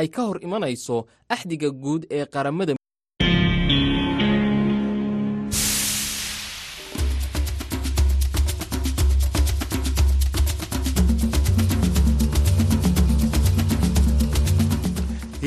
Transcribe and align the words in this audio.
ay 0.00 0.08
ka 0.14 0.22
hor 0.26 0.38
imanayso 0.46 1.06
axdiga 1.28 1.70
guud 1.70 2.02
ee 2.10 2.24
qaramada 2.34 2.74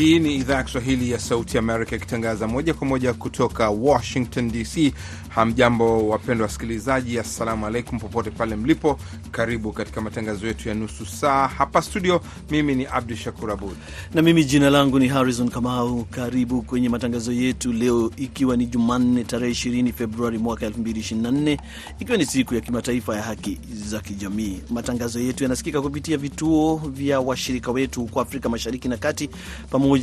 Hii 0.08 0.20
ni 0.20 0.36
idhaa 0.36 0.56
ya 0.56 0.64
Kiswahili 0.64 1.12
ya 1.12 1.20
Sauti 1.20 1.58
Amerika 1.58 1.96
ikitangaza 1.96 2.48
moja 2.48 2.74
kwa 2.74 2.88
moja 2.88 3.14
kutoka 3.14 3.70
Washington 3.70 4.52
DC. 4.52 4.94
Hamjambo 5.30 6.08
wapendwa 6.10 6.46
wasikilizaji, 6.48 7.20
assalamu 7.20 7.66
alaikum 7.68 8.00
popote 8.00 8.30
pale 8.32 8.56
mlipo. 8.56 9.00
Karibu 9.32 9.72
katika 9.72 10.02
matangazo 10.02 10.48
yetu 10.48 10.70
ya 10.70 10.76
nusu 10.76 11.06
saa 11.06 11.48
hapa 11.48 11.82
studio. 11.82 12.22
Mimi 12.52 12.76
ni 12.76 12.86
Abdu 12.86 13.16
Shakur 13.16 13.52
Abud 13.52 13.76
na 14.14 14.22
mimi 14.22 14.46
jina 14.46 14.70
langu 14.70 15.00
ni 15.00 15.08
Harrison 15.08 15.50
Kamau. 15.50 16.04
Karibu 16.04 16.62
kwenye 16.62 16.90
matangazo 16.90 17.32
yetu 17.32 17.74
leo, 17.74 18.12
ikiwa 18.18 18.58
ni 18.58 18.66
Jumanne 18.66 19.24
tarehe 19.24 19.52
20 19.54 19.94
Februari 19.94 20.38
mwaka 20.38 20.70
2024 20.70 21.58
ikiwa 22.00 22.18
ni 22.18 22.26
siku 22.26 22.56
ya 22.56 22.62
kimataifa 22.62 23.16
ya 23.16 23.22
haki 23.22 23.60
za 23.74 24.00
kijamii. 24.00 24.60
Matangazo 24.70 25.20
yetu 25.20 25.44
yanasikika 25.44 25.82
kupitia 25.82 26.18
vituo 26.18 26.82
vya 26.94 27.20
washirika 27.20 27.72
wetu 27.72 28.02
huko 28.02 28.22
Afrika 28.22 28.50
Mashariki 28.50 28.88
na 28.88 28.98
Kati 28.98 29.30
pamoja 29.70 29.97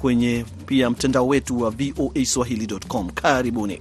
kwenye 0.00 0.44
pia 0.66 0.90
mtandao 0.90 1.28
wetu 1.28 1.60
wa 1.60 1.70
VOA 1.70 2.24
Swahili.com. 2.24 3.10
Karibuni. 3.10 3.80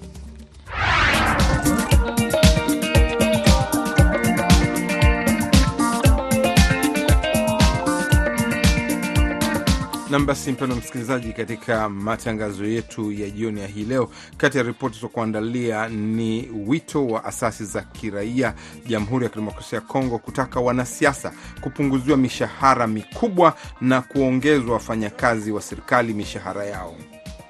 Nam. 10.09 10.25
Basi 10.25 10.52
mpendo 10.52 10.75
msikilizaji, 10.75 11.34
katika 11.34 11.89
matangazo 11.89 12.66
yetu 12.66 13.11
ya 13.11 13.29
jioni 13.29 13.61
ya 13.61 13.67
hii 13.67 13.84
leo, 13.85 14.09
kati 14.38 14.58
ya 14.58 14.63
ripoti 14.63 15.00
za 15.02 15.08
kuandalia 15.08 15.88
ni 15.89 16.50
wito 16.67 17.08
wa 17.08 17.25
asasi 17.25 17.66
za 17.66 17.81
kiraia 17.81 18.53
Jamhuri 18.88 19.23
ya 19.25 19.30
Kidemokrasia 19.30 19.75
ya 19.80 19.85
Kongo 19.85 20.17
kutaka 20.19 20.59
wanasiasa 20.59 21.33
kupunguziwa 21.61 22.17
mishahara 22.17 22.88
mikubwa 22.88 23.53
na 23.81 24.02
kuongezwa 24.02 24.73
wafanyakazi 24.73 25.52
wa 25.52 25.61
serikali 25.61 26.13
mishahara 26.13 26.66
yao. 26.66 26.95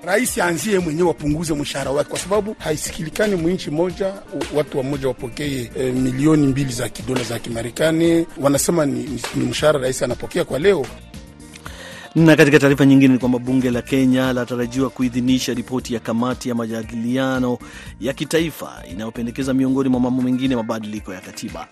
Rais 0.03 0.38
anzie 0.38 0.80
mwenyewe 0.80 1.08
wapunguze 1.08 1.53
mshahara 1.53 1.91
wake, 1.91 2.09
kwa 2.09 2.19
sababu 2.19 2.55
haisikilikani 2.59 3.35
mwinchi 3.35 3.72
moja 3.72 4.13
watu 4.53 4.78
wamoja 4.78 5.08
wapokee 5.08 5.72
e, 5.80 5.91
milioni 5.91 6.47
mbili 6.47 6.72
za 6.73 6.89
kidola 6.89 7.23
za 7.23 7.39
Kimarekani. 7.39 8.28
Wanasema 8.41 8.85
ni, 8.85 9.00
ni, 9.03 9.22
ni 9.35 9.45
mshahara 9.45 9.80
rais 9.80 10.03
anapokea 10.03 10.44
kwa 10.45 10.59
leo. 10.59 10.85
Na 12.17 12.35
katika 12.35 12.59
taarifa 12.59 12.85
nyingine 12.85 13.13
ni 13.13 13.19
kwamba 13.19 13.39
bunge 13.39 13.71
la 13.71 13.81
Kenya 13.81 14.33
latarajiwa 14.33 14.89
kuidhinisha 14.89 15.53
ripoti 15.53 15.93
ya 15.93 15.99
kamati 15.99 16.49
ya 16.49 16.55
majadiliano 16.55 17.57
ya 17.99 18.13
kitaifa 18.13 18.83
inayopendekeza 18.91 19.53
miongoni 19.53 19.89
mwa 19.89 19.99
mambo 19.99 20.21
mengine 20.21 20.55
mabadiliko 20.55 21.13
ya 21.13 21.21
katiba. 21.21 21.67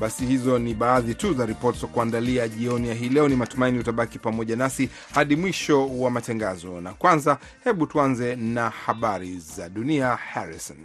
Basi 0.00 0.26
hizo 0.26 0.58
ni 0.58 0.74
baadhi 0.74 1.14
tu 1.14 1.34
za 1.34 1.46
ripoti 1.46 1.80
za 1.80 1.86
kuandalia 1.86 2.48
jioni 2.48 2.88
ya 2.88 2.94
hii 2.94 3.08
leo. 3.08 3.28
Ni 3.28 3.36
matumaini 3.36 3.78
utabaki 3.78 4.18
pamoja 4.18 4.56
nasi 4.56 4.88
hadi 5.14 5.36
mwisho 5.36 5.88
wa 5.98 6.10
matangazo, 6.10 6.80
na 6.80 6.92
kwanza, 6.92 7.38
hebu 7.64 7.86
tuanze 7.86 8.36
na 8.36 8.70
habari 8.70 9.38
za 9.56 9.68
dunia. 9.68 10.16
Harrison. 10.16 10.76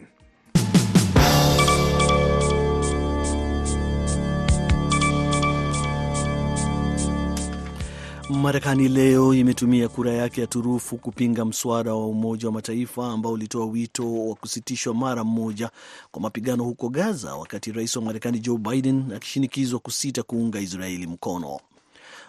Marekani 8.39 8.87
leo 8.87 9.33
imetumia 9.33 9.89
kura 9.89 10.11
yake 10.13 10.41
ya 10.41 10.47
turufu 10.47 10.97
kupinga 10.97 11.45
mswada 11.45 11.93
wa 11.93 12.07
Umoja 12.07 12.47
wa 12.47 12.53
Mataifa 12.53 13.07
ambao 13.11 13.31
ulitoa 13.31 13.65
wito 13.65 14.25
wa 14.27 14.35
kusitishwa 14.35 14.93
mara 14.93 15.23
moja 15.23 15.69
kwa 16.11 16.21
mapigano 16.21 16.63
huko 16.63 16.89
Gaza, 16.89 17.35
wakati 17.35 17.71
rais 17.71 17.95
wa 17.95 18.01
Marekani 18.01 18.39
Joe 18.39 18.57
Biden 18.57 19.11
akishinikizwa 19.15 19.79
kusita 19.79 20.23
kuunga 20.23 20.59
Israeli 20.59 21.07
mkono. 21.07 21.59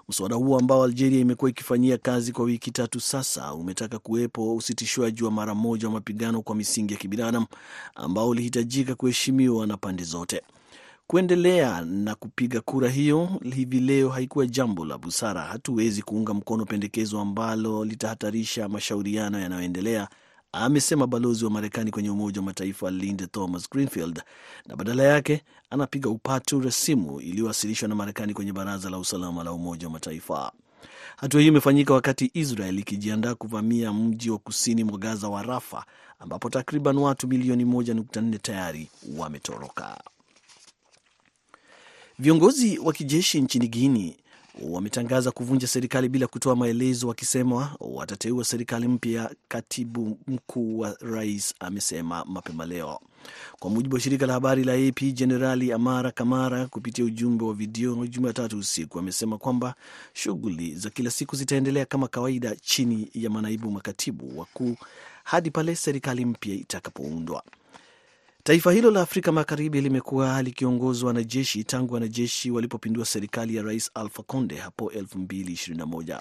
Mswada 0.08 0.36
huo 0.36 0.58
ambao 0.58 0.84
Algeria 0.84 1.20
imekuwa 1.20 1.50
ikifanyia 1.50 1.98
kazi 1.98 2.32
kwa 2.32 2.44
wiki 2.44 2.70
tatu 2.70 3.00
sasa 3.00 3.54
umetaka 3.54 3.98
kuwepo 3.98 4.56
usitishwaji 4.56 5.24
wa 5.24 5.30
mara 5.30 5.54
moja 5.54 5.86
wa 5.88 5.92
mapigano 5.94 6.42
kwa 6.42 6.54
misingi 6.56 6.92
ya 6.94 7.00
kibinadamu 7.00 7.46
ambao 7.94 8.28
ulihitajika 8.28 8.94
kuheshimiwa 8.94 9.66
na 9.66 9.76
pande 9.76 10.04
zote. 10.04 10.42
Kuendelea 11.10 11.80
na 11.80 12.14
kupiga 12.14 12.60
kura 12.60 12.88
hiyo 12.88 13.28
hivi 13.54 13.80
leo 13.80 14.08
haikuwa 14.08 14.46
jambo 14.46 14.84
la 14.84 14.98
busara. 14.98 15.40
Hatuwezi 15.42 16.02
kuunga 16.02 16.34
mkono 16.34 16.64
pendekezo 16.64 17.20
ambalo 17.20 17.84
litahatarisha 17.84 18.68
mashauriano 18.68 19.38
yanayoendelea, 19.40 20.08
amesema 20.52 21.06
balozi 21.06 21.44
wa 21.44 21.50
Marekani 21.50 21.90
kwenye 21.90 22.10
Umoja 22.10 22.40
wa 22.40 22.44
Mataifa 22.46 22.90
Linda 22.90 23.26
Thomas 23.26 23.70
Greenfield, 23.70 24.22
na 24.66 24.76
badala 24.76 25.02
yake 25.02 25.42
anapiga 25.70 26.10
upatu 26.10 26.60
rasimu 26.60 27.20
iliyowasilishwa 27.20 27.88
na 27.88 27.94
Marekani 27.94 28.34
kwenye 28.34 28.52
Baraza 28.52 28.90
la 28.90 28.98
Usalama 28.98 29.44
la 29.44 29.52
Umoja 29.52 29.86
wa 29.86 29.92
Mataifa. 29.92 30.52
Hatua 31.16 31.40
hiyo 31.40 31.52
imefanyika 31.52 31.94
wakati 31.94 32.30
Israel 32.34 32.78
ikijiandaa 32.78 33.34
kuvamia 33.34 33.92
mji 33.92 34.30
wa 34.30 34.38
kusini 34.38 34.84
mwa 34.84 34.98
Gaza 34.98 35.28
wa 35.28 35.42
Rafa, 35.42 35.84
ambapo 36.18 36.50
takriban 36.50 36.98
watu 36.98 37.28
milioni 37.28 37.64
1.4 37.64 38.38
tayari 38.38 38.88
wametoroka. 39.16 40.00
Viongozi 42.20 42.78
wa 42.78 42.92
kijeshi 42.92 43.40
nchini 43.40 43.68
Guini 43.68 44.16
wametangaza 44.62 45.30
kuvunja 45.30 45.66
serikali 45.66 46.08
bila 46.08 46.26
kutoa 46.26 46.56
maelezo, 46.56 47.08
wakisema 47.08 47.76
watateua 47.80 48.44
serikali 48.44 48.88
mpya. 48.88 49.30
Katibu 49.48 50.18
mkuu 50.26 50.78
wa 50.78 50.96
rais 51.00 51.54
amesema 51.60 52.24
mapema 52.24 52.66
leo, 52.66 53.00
kwa 53.58 53.70
mujibu 53.70 53.94
wa 53.94 54.00
shirika 54.00 54.26
la 54.26 54.32
habari 54.32 54.64
la 54.64 54.72
AP. 54.88 55.02
Jenerali 55.12 55.72
Amara 55.72 56.10
Kamara 56.10 56.66
kupitia 56.66 57.04
ujumbe 57.04 57.44
wa 57.44 57.54
video 57.54 58.06
Jumatatu 58.06 58.58
usiku 58.58 58.98
amesema 58.98 59.38
kwamba 59.38 59.74
shughuli 60.12 60.74
za 60.74 60.90
kila 60.90 61.10
siku 61.10 61.36
zitaendelea 61.36 61.84
kama 61.86 62.08
kawaida 62.08 62.56
chini 62.56 63.08
ya 63.14 63.30
manaibu 63.30 63.70
makatibu 63.70 64.38
wakuu 64.38 64.76
hadi 65.24 65.50
pale 65.50 65.76
serikali 65.76 66.24
mpya 66.24 66.54
itakapoundwa. 66.54 67.42
Taifa 68.44 68.72
hilo 68.72 68.90
la 68.90 69.00
Afrika 69.00 69.32
Magharibi 69.32 69.80
limekuwa 69.80 70.42
likiongozwa 70.42 71.12
na 71.12 71.22
jeshi 71.24 71.64
tangu 71.64 71.94
wanajeshi 71.94 72.50
walipopindua 72.50 73.04
serikali 73.04 73.56
ya 73.56 73.62
Rais 73.62 73.90
Alpha 73.94 74.22
Conde 74.22 74.56
hapo 74.56 74.90
2021. 74.90 76.20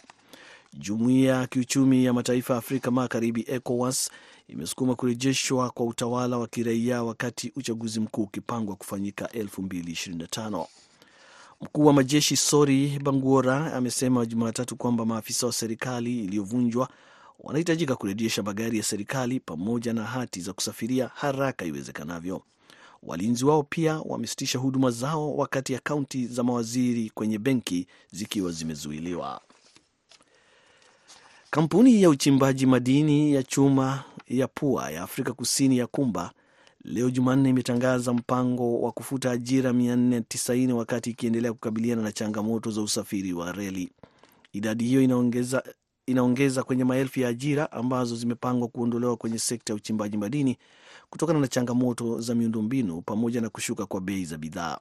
Jumuiya 0.74 1.35
ya 1.35 1.47
Kiuchumi 1.47 2.06
ya 2.06 2.13
Mataifa 2.13 2.53
ya 2.53 2.59
Afrika 2.59 2.91
Magharibi, 2.91 3.46
ECOWAS, 3.47 4.12
imesukuma 4.47 4.96
kurejeshwa 4.96 5.69
kwa 5.69 5.85
utawala 5.85 6.38
wa 6.38 6.47
kiraia 6.47 7.03
wakati 7.03 7.52
uchaguzi 7.56 8.00
mkuu 8.00 8.24
ukipangwa 8.24 8.75
kufanyika 8.75 9.25
2025. 9.25 10.66
Mkuu 11.62 11.86
wa 11.86 11.94
majeshi 11.94 12.38
Sori 12.38 13.00
Banguora 13.03 13.74
amesema 13.74 14.25
Jumatatu 14.25 14.75
kwamba 14.75 15.06
maafisa 15.06 15.47
wa 15.47 15.53
serikali 15.53 16.24
iliyovunjwa 16.24 16.90
wanahitajika 17.39 17.95
kurejesha 17.95 18.44
magari 18.44 18.77
ya 18.77 18.83
serikali 18.83 19.39
pamoja 19.39 19.94
na 19.94 20.03
hati 20.03 20.41
za 20.41 20.53
kusafiria 20.53 21.07
haraka 21.16 21.66
iwezekanavyo. 21.66 22.41
Walinzi 23.03 23.45
wao 23.45 23.63
pia 23.63 24.00
wamesitisha 24.05 24.59
huduma 24.59 24.91
zao 24.91 25.35
wakati 25.35 25.75
akaunti 25.75 26.27
za 26.27 26.44
mawaziri 26.44 27.09
kwenye 27.09 27.38
benki 27.39 27.88
zikiwa 28.11 28.51
zimezuiliwa. 28.51 29.41
Kampuni 31.50 32.01
ya 32.03 32.09
uchimbaji 32.09 32.66
madini 32.66 33.33
ya 33.33 33.44
chuma 33.44 34.03
ya 34.27 34.47
pua 34.47 34.91
ya 34.91 35.03
Afrika 35.03 35.33
Kusini 35.33 35.77
ya 35.77 35.88
Kumba 35.88 36.31
leo 36.83 37.09
Jumanne 37.09 37.50
imetangaza 37.50 38.13
mpango 38.13 38.81
wa 38.81 38.91
kufuta 38.91 39.31
ajira 39.31 39.71
490 39.71 40.71
wakati 40.71 41.09
ikiendelea 41.09 41.53
kukabiliana 41.53 42.01
na 42.01 42.11
changamoto 42.11 42.71
za 42.71 42.81
usafiri 42.81 43.33
wa 43.33 43.51
reli. 43.51 43.91
Idadi 44.53 44.83
hiyo 44.83 45.01
inaongeza 45.01 45.63
inaongeza 46.11 46.63
kwenye 46.63 46.83
maelfu 46.83 47.19
ya 47.19 47.27
ajira 47.29 47.71
ambazo 47.71 48.15
zimepangwa 48.15 48.67
kuondolewa 48.67 49.17
kwenye 49.17 49.39
sekta 49.39 49.73
ya 49.73 49.77
uchimbaji 49.77 50.17
madini 50.17 50.57
kutokana 51.09 51.39
na 51.39 51.47
changamoto 51.47 52.21
za 52.21 52.35
miundombinu 52.35 53.01
pamoja 53.01 53.41
na 53.41 53.50
kushuka 53.50 53.85
kwa 53.85 54.01
bei 54.01 54.25
za 54.25 54.38
bidhaa. 54.38 54.77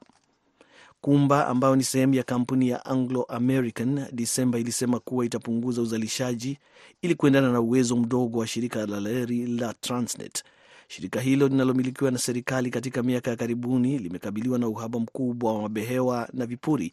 Kumba 1.01 1.47
ambayo 1.47 1.75
ni 1.75 1.83
sehemu 1.83 2.13
ya 2.13 2.23
kampuni 2.23 2.69
ya 2.69 2.85
Anglo 2.85 3.23
American 3.23 4.05
Desemba 4.11 4.59
ilisema 4.59 4.99
kuwa 4.99 5.25
itapunguza 5.25 5.81
uzalishaji 5.81 6.57
ili 7.01 7.15
kuendana 7.15 7.51
na 7.51 7.61
uwezo 7.61 7.95
mdogo 7.95 8.39
wa 8.39 8.47
shirika 8.47 8.85
la 8.85 8.99
reli 8.99 9.47
la 9.47 9.73
Transnet. 9.73 10.43
Shirika 10.87 11.21
hilo 11.21 11.47
linalomilikiwa 11.47 12.11
na 12.11 12.17
serikali 12.17 12.69
katika 12.69 13.03
miaka 13.03 13.29
ya 13.31 13.35
karibuni 13.37 13.97
limekabiliwa 13.99 14.59
na 14.59 14.67
uhaba 14.67 14.99
mkubwa 14.99 15.53
wa 15.53 15.61
mabehewa 15.61 16.29
na 16.33 16.45
vipuri 16.45 16.91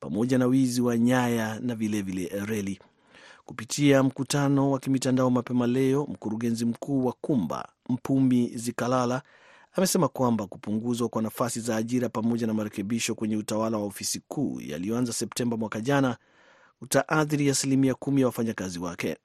pamoja 0.00 0.38
na 0.38 0.46
wizi 0.46 0.80
wa 0.80 0.98
nyaya 0.98 1.60
na 1.60 1.74
vilevile 1.74 2.32
reli. 2.46 2.78
Kupitia 3.44 4.02
mkutano 4.02 4.70
wa 4.70 4.78
kimitandao 4.78 5.30
mapema 5.30 5.66
leo, 5.66 6.06
mkurugenzi 6.10 6.64
mkuu 6.64 7.06
wa 7.06 7.12
Kumba 7.20 7.68
Mpumi 7.88 8.48
Zikalala 8.54 9.22
amesema 9.72 10.08
kwamba 10.08 10.46
kupunguzwa 10.46 11.08
kwa 11.08 11.22
nafasi 11.22 11.60
za 11.60 11.76
ajira 11.76 12.08
pamoja 12.08 12.46
na 12.46 12.54
marekebisho 12.54 13.14
kwenye 13.14 13.36
utawala 13.36 13.78
wa 13.78 13.84
ofisi 13.84 14.20
kuu 14.28 14.60
yaliyoanza 14.60 15.12
Septemba 15.12 15.56
mwaka 15.56 15.80
jana 15.80 16.16
utaathiri 16.80 17.50
asilimia 17.50 17.94
kumi 17.94 18.20
ya 18.20 18.26
wafanyakazi 18.26 18.78
wake. 18.78 19.16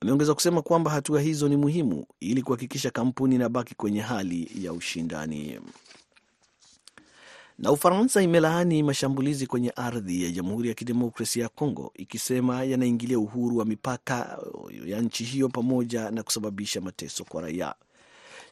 Ameongeza 0.00 0.34
kusema 0.34 0.62
kwamba 0.62 0.90
hatua 0.90 1.20
hizo 1.20 1.48
ni 1.48 1.56
muhimu 1.56 2.06
ili 2.20 2.42
kuhakikisha 2.42 2.90
kampuni 2.90 3.34
inabaki 3.34 3.74
kwenye 3.74 4.00
hali 4.00 4.50
ya 4.60 4.72
ushindani. 4.72 5.60
Na 7.58 7.72
Ufaransa 7.72 8.22
imelaani 8.22 8.82
mashambulizi 8.82 9.46
kwenye 9.46 9.70
ardhi 9.70 10.24
ya 10.24 10.30
Jamhuri 10.30 10.68
ya 10.68 10.74
Kidemokrasia 10.74 11.42
ya 11.42 11.48
Kongo 11.48 11.92
ikisema 11.94 12.64
yanaingilia 12.64 13.18
uhuru 13.18 13.56
wa 13.56 13.64
mipaka 13.64 14.38
ya 14.86 15.00
nchi 15.00 15.24
hiyo 15.24 15.48
pamoja 15.48 16.10
na 16.10 16.22
kusababisha 16.22 16.80
mateso 16.80 17.24
kwa 17.24 17.42
raia. 17.42 17.74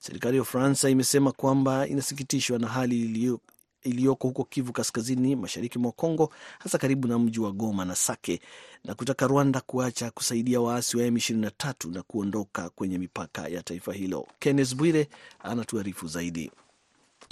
Serikali 0.00 0.36
ya 0.36 0.42
Ufaransa 0.42 0.90
imesema 0.90 1.32
kwamba 1.32 1.88
inasikitishwa 1.88 2.58
na 2.58 2.68
hali 2.68 3.38
iliyoko 3.82 4.28
huko 4.28 4.44
Kivu 4.44 4.72
Kaskazini, 4.72 5.36
mashariki 5.36 5.78
mwa 5.78 5.92
Kongo, 5.92 6.32
hasa 6.58 6.78
karibu 6.78 7.08
na 7.08 7.18
mji 7.18 7.40
wa 7.40 7.52
Goma 7.52 7.84
na 7.84 7.94
Sake, 7.94 8.40
na 8.84 8.94
kutaka 8.94 9.26
Rwanda 9.26 9.60
kuacha 9.60 10.10
kusaidia 10.10 10.60
waasi 10.60 10.96
wa 10.96 11.02
M23 11.06 11.92
na 11.92 12.02
kuondoka 12.02 12.70
kwenye 12.70 12.98
mipaka 12.98 13.48
ya 13.48 13.62
taifa 13.62 13.92
hilo. 13.92 14.26
Kenneth 14.38 14.74
Bwire 14.74 15.08
anatuarifu 15.40 16.06
zaidi. 16.08 16.50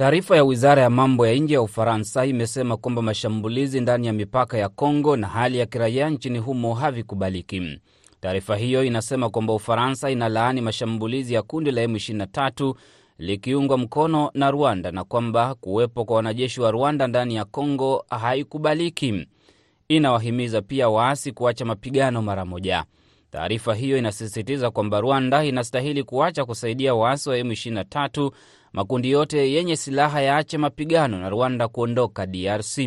Taarifa 0.00 0.36
ya 0.36 0.44
wizara 0.44 0.82
ya 0.82 0.90
mambo 0.90 1.26
ya 1.26 1.34
nje 1.34 1.54
ya 1.54 1.62
Ufaransa 1.62 2.26
imesema 2.26 2.76
kwamba 2.76 3.02
mashambulizi 3.02 3.80
ndani 3.80 4.06
ya 4.06 4.12
mipaka 4.12 4.58
ya 4.58 4.68
Kongo 4.68 5.16
na 5.16 5.26
hali 5.26 5.58
ya 5.58 5.66
kiraia 5.66 6.10
nchini 6.10 6.38
humo 6.38 6.74
havikubaliki. 6.74 7.80
Taarifa 8.20 8.56
hiyo 8.56 8.84
inasema 8.84 9.30
kwamba 9.30 9.52
Ufaransa 9.54 10.10
inalaani 10.10 10.60
mashambulizi 10.60 11.34
ya 11.34 11.42
kundi 11.42 11.70
la 11.70 11.84
M23 11.86 12.74
likiungwa 13.18 13.78
mkono 13.78 14.30
na 14.34 14.50
Rwanda 14.50 14.90
na 14.90 15.04
kwamba 15.04 15.54
kuwepo 15.54 16.04
kwa 16.04 16.16
wanajeshi 16.16 16.60
wa 16.60 16.70
Rwanda 16.70 17.06
ndani 17.06 17.34
ya 17.34 17.44
Kongo 17.44 18.04
haikubaliki. 18.10 19.26
Inawahimiza 19.88 20.62
pia 20.62 20.88
waasi 20.88 21.32
kuacha 21.32 21.64
mapigano 21.64 22.22
mara 22.22 22.44
moja. 22.44 22.84
Taarifa 23.30 23.74
hiyo 23.74 23.98
inasisitiza 23.98 24.70
kwamba 24.70 25.00
Rwanda 25.00 25.44
inastahili 25.44 26.02
kuacha 26.02 26.44
kusaidia 26.44 26.94
waasi 26.94 27.28
wa 27.28 27.36
M23, 27.38 28.30
makundi 28.72 29.10
yote 29.10 29.52
yenye 29.52 29.76
silaha 29.76 30.20
yaache 30.22 30.58
mapigano 30.58 31.18
na 31.18 31.28
Rwanda 31.28 31.68
kuondoka 31.68 32.26
DRC. 32.26 32.78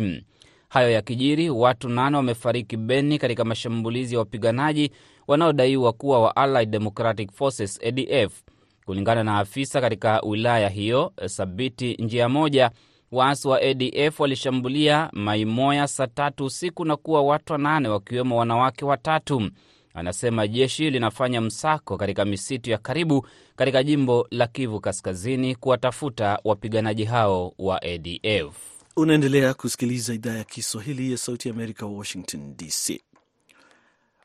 Hayo 0.68 0.90
yakijiri, 0.90 1.50
watu 1.50 1.88
nane 1.88 2.16
wamefariki 2.16 2.76
Beni 2.76 3.18
katika 3.18 3.44
mashambulizi 3.44 4.14
ya 4.14 4.18
wapiganaji 4.18 4.90
wanaodaiwa 5.28 5.92
kuwa 5.92 6.20
wa 6.20 6.36
Allied 6.36 6.70
Democratic 6.70 7.32
Forces 7.32 7.80
ADF. 7.84 8.42
Kulingana 8.84 9.24
na 9.24 9.38
afisa 9.38 9.80
katika 9.80 10.20
wilaya 10.20 10.68
hiyo 10.68 11.12
Sabiti 11.26 11.94
njia 11.98 12.28
moja, 12.28 12.70
waasi 13.12 13.48
wa 13.48 13.60
ADF 13.60 14.20
walishambulia 14.20 15.08
Maimoya 15.12 15.86
saa 15.88 16.06
tatu 16.06 16.44
usiku 16.44 16.84
na 16.84 16.96
kuwa 16.96 17.22
watu 17.22 17.52
wanane 17.52 17.88
wakiwemo 17.88 18.36
wanawake 18.36 18.84
watatu. 18.84 19.50
Anasema 19.94 20.46
jeshi 20.48 20.90
linafanya 20.90 21.40
msako 21.40 21.96
katika 21.96 22.24
misitu 22.24 22.70
ya 22.70 22.78
karibu 22.78 23.26
katika 23.56 23.82
jimbo 23.82 24.26
la 24.30 24.46
Kivu 24.46 24.80
Kaskazini 24.80 25.54
kuwatafuta 25.54 26.38
wapiganaji 26.44 27.04
hao 27.04 27.54
wa 27.58 27.82
ADF. 27.82 28.56
Unaendelea 28.96 29.54
kusikiliza 29.54 30.14
idhaa 30.14 30.36
ya 30.36 30.44
Kiswahili 30.44 31.12
ya 31.12 31.18
Sauti 31.18 31.48
ya 31.48 31.54
Amerika, 31.54 31.86
Washington 31.86 32.54
DC. 32.56 33.00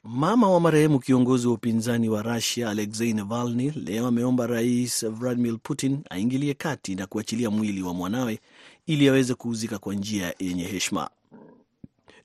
Mama 0.04 0.52
wa 0.52 0.60
marehemu 0.60 1.00
kiongozi 1.00 1.48
wa 1.48 1.54
upinzani 1.54 2.10
wa 2.10 2.22
Rusia 2.22 2.70
Alexei 2.70 3.14
Navalny 3.14 3.72
leo 3.76 4.08
ameomba 4.08 4.48
Rais 4.48 5.06
Vladimir 5.08 5.58
Putin 5.64 6.00
aingilie 6.10 6.54
kati 6.54 6.96
na 6.96 7.08
kuachilia 7.08 7.50
mwili 7.50 7.82
wa 7.84 7.94
mwanawe 7.94 8.40
ili 8.88 9.10
aweze 9.10 9.34
kuuzika 9.36 9.78
kwa 9.80 9.94
njia 9.96 10.34
yenye 10.40 10.64
heshima. 10.64 11.10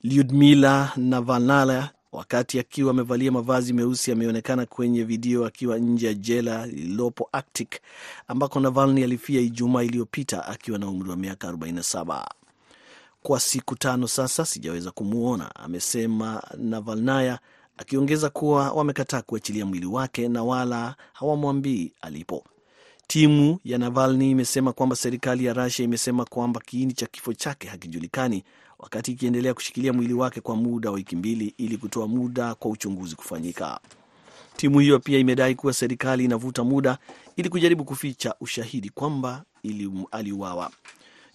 Lyudmila 0.03 0.91
Navalnaya, 0.95 1.89
wakati 2.15 2.59
akiwa 2.59 2.91
amevalia 2.91 3.31
mavazi 3.31 3.73
meusi, 3.73 4.11
ameonekana 4.11 4.65
kwenye 4.65 5.03
video 5.03 5.45
akiwa 5.45 5.77
nje 5.77 6.07
ya 6.07 6.13
jela 6.13 6.65
lililopo 6.67 7.29
Arctic 7.31 7.79
ambako 8.27 8.59
Navalny 8.59 9.03
alifia 9.03 9.41
Ijumaa 9.41 9.83
iliyopita 9.83 10.45
akiwa 10.45 10.79
na 10.79 10.87
umri 10.87 11.09
wa 11.09 11.15
miaka 11.15 11.51
47. 11.51 12.25
Kwa 13.23 13.39
siku 13.39 13.75
tano 13.75 14.07
sasa 14.07 14.45
sijaweza 14.45 14.91
kumwona, 14.91 15.55
amesema 15.55 16.43
Navalnaya, 16.57 17.39
akiongeza 17.77 18.29
kuwa 18.29 18.71
wamekataa 18.71 19.21
kuachilia 19.21 19.65
mwili 19.65 19.85
wake 19.85 20.27
na 20.27 20.43
wala 20.43 20.95
hawamwambii 21.13 21.91
alipo. 22.01 22.43
Timu 23.07 23.59
ya 23.65 23.77
Navalny 23.77 24.31
imesema 24.31 24.73
kwamba 24.73 24.95
serikali 24.95 25.45
ya 25.45 25.53
Russia 25.53 25.85
imesema 25.85 26.25
kwamba 26.25 26.61
kiini 26.65 26.93
cha 26.93 27.05
kifo 27.05 27.33
chake 27.33 27.67
hakijulikani, 27.67 28.43
wakati 28.85 29.11
ikiendelea 29.11 29.53
kushikilia 29.53 29.93
mwili 29.93 30.13
wake 30.13 30.41
kwa 30.41 30.55
muda 30.55 30.89
wa 30.89 30.95
wiki 30.95 31.15
mbili 31.15 31.53
ili 31.57 31.77
kutoa 31.77 32.07
muda 32.07 32.55
kwa 32.55 32.71
uchunguzi 32.71 33.15
kufanyika. 33.15 33.79
Timu 34.57 34.79
hiyo 34.79 34.99
pia 34.99 35.19
imedai 35.19 35.55
kuwa 35.55 35.73
serikali 35.73 36.25
inavuta 36.25 36.63
muda 36.63 36.97
ili 37.35 37.49
kujaribu 37.49 37.85
kuficha 37.85 38.35
ushahidi 38.41 38.89
kwamba 38.89 39.43
aliuawa. 40.11 40.71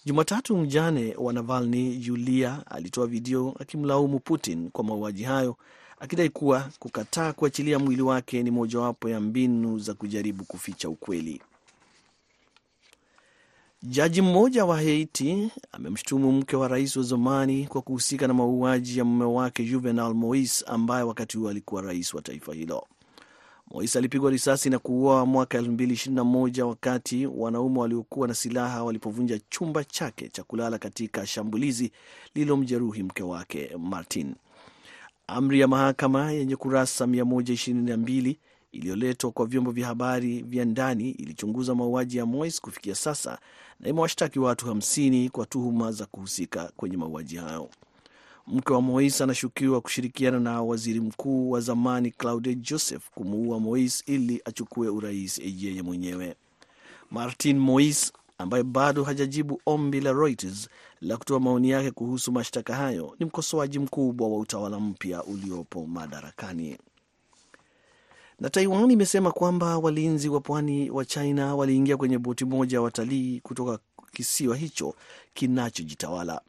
Jumatatu, 0.05 0.57
mjane 0.57 1.15
wa 1.19 1.33
Navalny 1.33 2.07
Yulia 2.07 2.63
alitoa 2.67 3.07
video 3.07 3.55
akimlaumu 3.61 4.19
Putin 4.19 4.71
kwa 4.71 4.85
mauaji 4.85 5.23
hayo, 5.23 5.57
akidai 6.01 6.29
kuwa 6.29 6.69
kukataa 6.79 7.33
kuachilia 7.33 7.79
mwili 7.79 8.03
wake 8.03 8.43
ni 8.43 8.51
mojawapo 8.51 9.09
ya 9.09 9.21
mbinu 9.21 9.79
za 9.79 9.95
kujaribu 9.95 10.45
kuficha 10.45 10.89
ukweli. 10.89 11.43
Jaji 13.83 14.23
mmoja 14.23 14.65
wa 14.65 14.77
Haiti 14.77 15.51
amemshutumu 15.73 16.33
mke 16.33 16.57
wa 16.57 16.69
rais 16.69 16.97
wa 16.97 17.03
zamani 17.03 17.67
kwa 17.67 17.83
kuhusika 17.83 18.27
na 18.29 18.35
mauaji 18.35 18.99
ya 18.99 19.05
mume 19.05 19.25
wake 19.25 19.65
Juvenal 19.65 20.15
Moise 20.15 20.65
ambaye 20.69 21.03
wakati 21.03 21.37
huo 21.39 21.49
alikuwa 21.49 21.83
rais 21.83 22.15
wa 22.15 22.23
taifa 22.23 22.55
hilo. 22.55 22.87
Moise 23.71 23.99
alipigwa 23.99 24.31
risasi 24.31 24.71
na 24.71 24.79
kuuawa 24.79 25.27
mwaka 25.27 25.59
2021 25.61 26.63
wakati 26.63 27.27
wanaume 27.27 27.79
waliokuwa 27.79 28.29
na 28.29 28.35
silaha 28.35 28.85
walipovunja 28.85 29.41
chumba 29.51 29.85
chake 29.85 30.29
cha 30.29 30.43
kulala 30.43 30.79
katika 30.79 31.27
shambulizi 31.27 31.93
lililomjeruhi 32.35 33.03
mke 33.03 33.23
wake 33.23 33.71
Martin. 33.79 34.35
Amri 35.27 35.61
ya 35.61 35.69
mahakama 35.69 36.31
yenye 36.33 36.57
kurasa 36.57 37.07
122 37.07 38.37
iliyoletwa 38.73 39.31
kwa 39.31 39.47
vyombo 39.47 39.71
vya 39.71 39.87
habari 39.87 40.43
vya 40.43 40.65
ndani 40.65 41.11
ilichunguza 41.11 41.75
mauaji 41.75 42.17
ya 42.17 42.27
Moise 42.27 42.61
kufikia 42.61 42.95
sasa 42.95 43.39
na 43.81 43.89
imewashtaki 43.89 44.39
watu 44.39 44.67
50 44.67 45.29
kwa 45.31 45.47
tuhuma 45.47 45.93
za 45.93 46.07
kuhusika 46.07 46.73
kwenye 46.77 46.97
mauaji 46.97 47.37
hayo. 47.37 47.69
Mke 48.47 48.73
wa 48.73 48.83
Moise 48.83 49.25
anashukiwa 49.25 49.81
kushirikiana 49.81 50.41
na 50.41 50.63
waziri 50.63 51.01
mkuu 51.01 51.51
wa 51.51 51.61
zamani 51.61 52.11
Claude 52.11 52.55
Joseph 52.55 53.03
kumuua 53.15 53.61
Moise 53.61 54.05
ili 54.07 54.43
achukue 54.45 54.89
urais 54.89 55.39
yeye 55.45 55.83
mwenyewe. 55.83 56.35
Martin 57.11 57.59
Moise 57.59 58.13
ambaye 58.39 58.63
bado 58.65 59.05
hajajibu 59.05 59.61
ombi 59.67 60.01
la 60.01 60.13
Reuters 60.13 60.69
la 61.01 61.17
kutoa 61.17 61.41
maoni 61.41 61.71
yake 61.71 61.91
kuhusu 61.91 62.33
mashtaka 62.33 62.75
hayo 62.77 63.17
ni 63.19 63.27
mkosoaji 63.27 63.79
mkubwa 63.79 64.29
wa 64.29 64.39
utawala 64.39 64.81
mpya 64.81 65.25
uliopo 65.25 65.87
madarakani. 65.87 66.79
Na 68.41 68.51
Taiwan 68.51 68.91
imesema 68.91 69.31
kwamba 69.33 69.79
walinzi 69.79 70.29
wa 70.29 70.41
pwani 70.41 70.91
wa 70.91 71.05
China 71.05 71.55
waliingia 71.57 71.97
kwenye 71.97 72.19
boti 72.19 72.45
moja 72.45 72.77
ya 72.77 72.83
watalii 72.83 73.41
kutoka 73.41 73.79
kisiwa 74.13 74.57
hicho 74.57 74.95
kinachojitawala. 75.35 76.41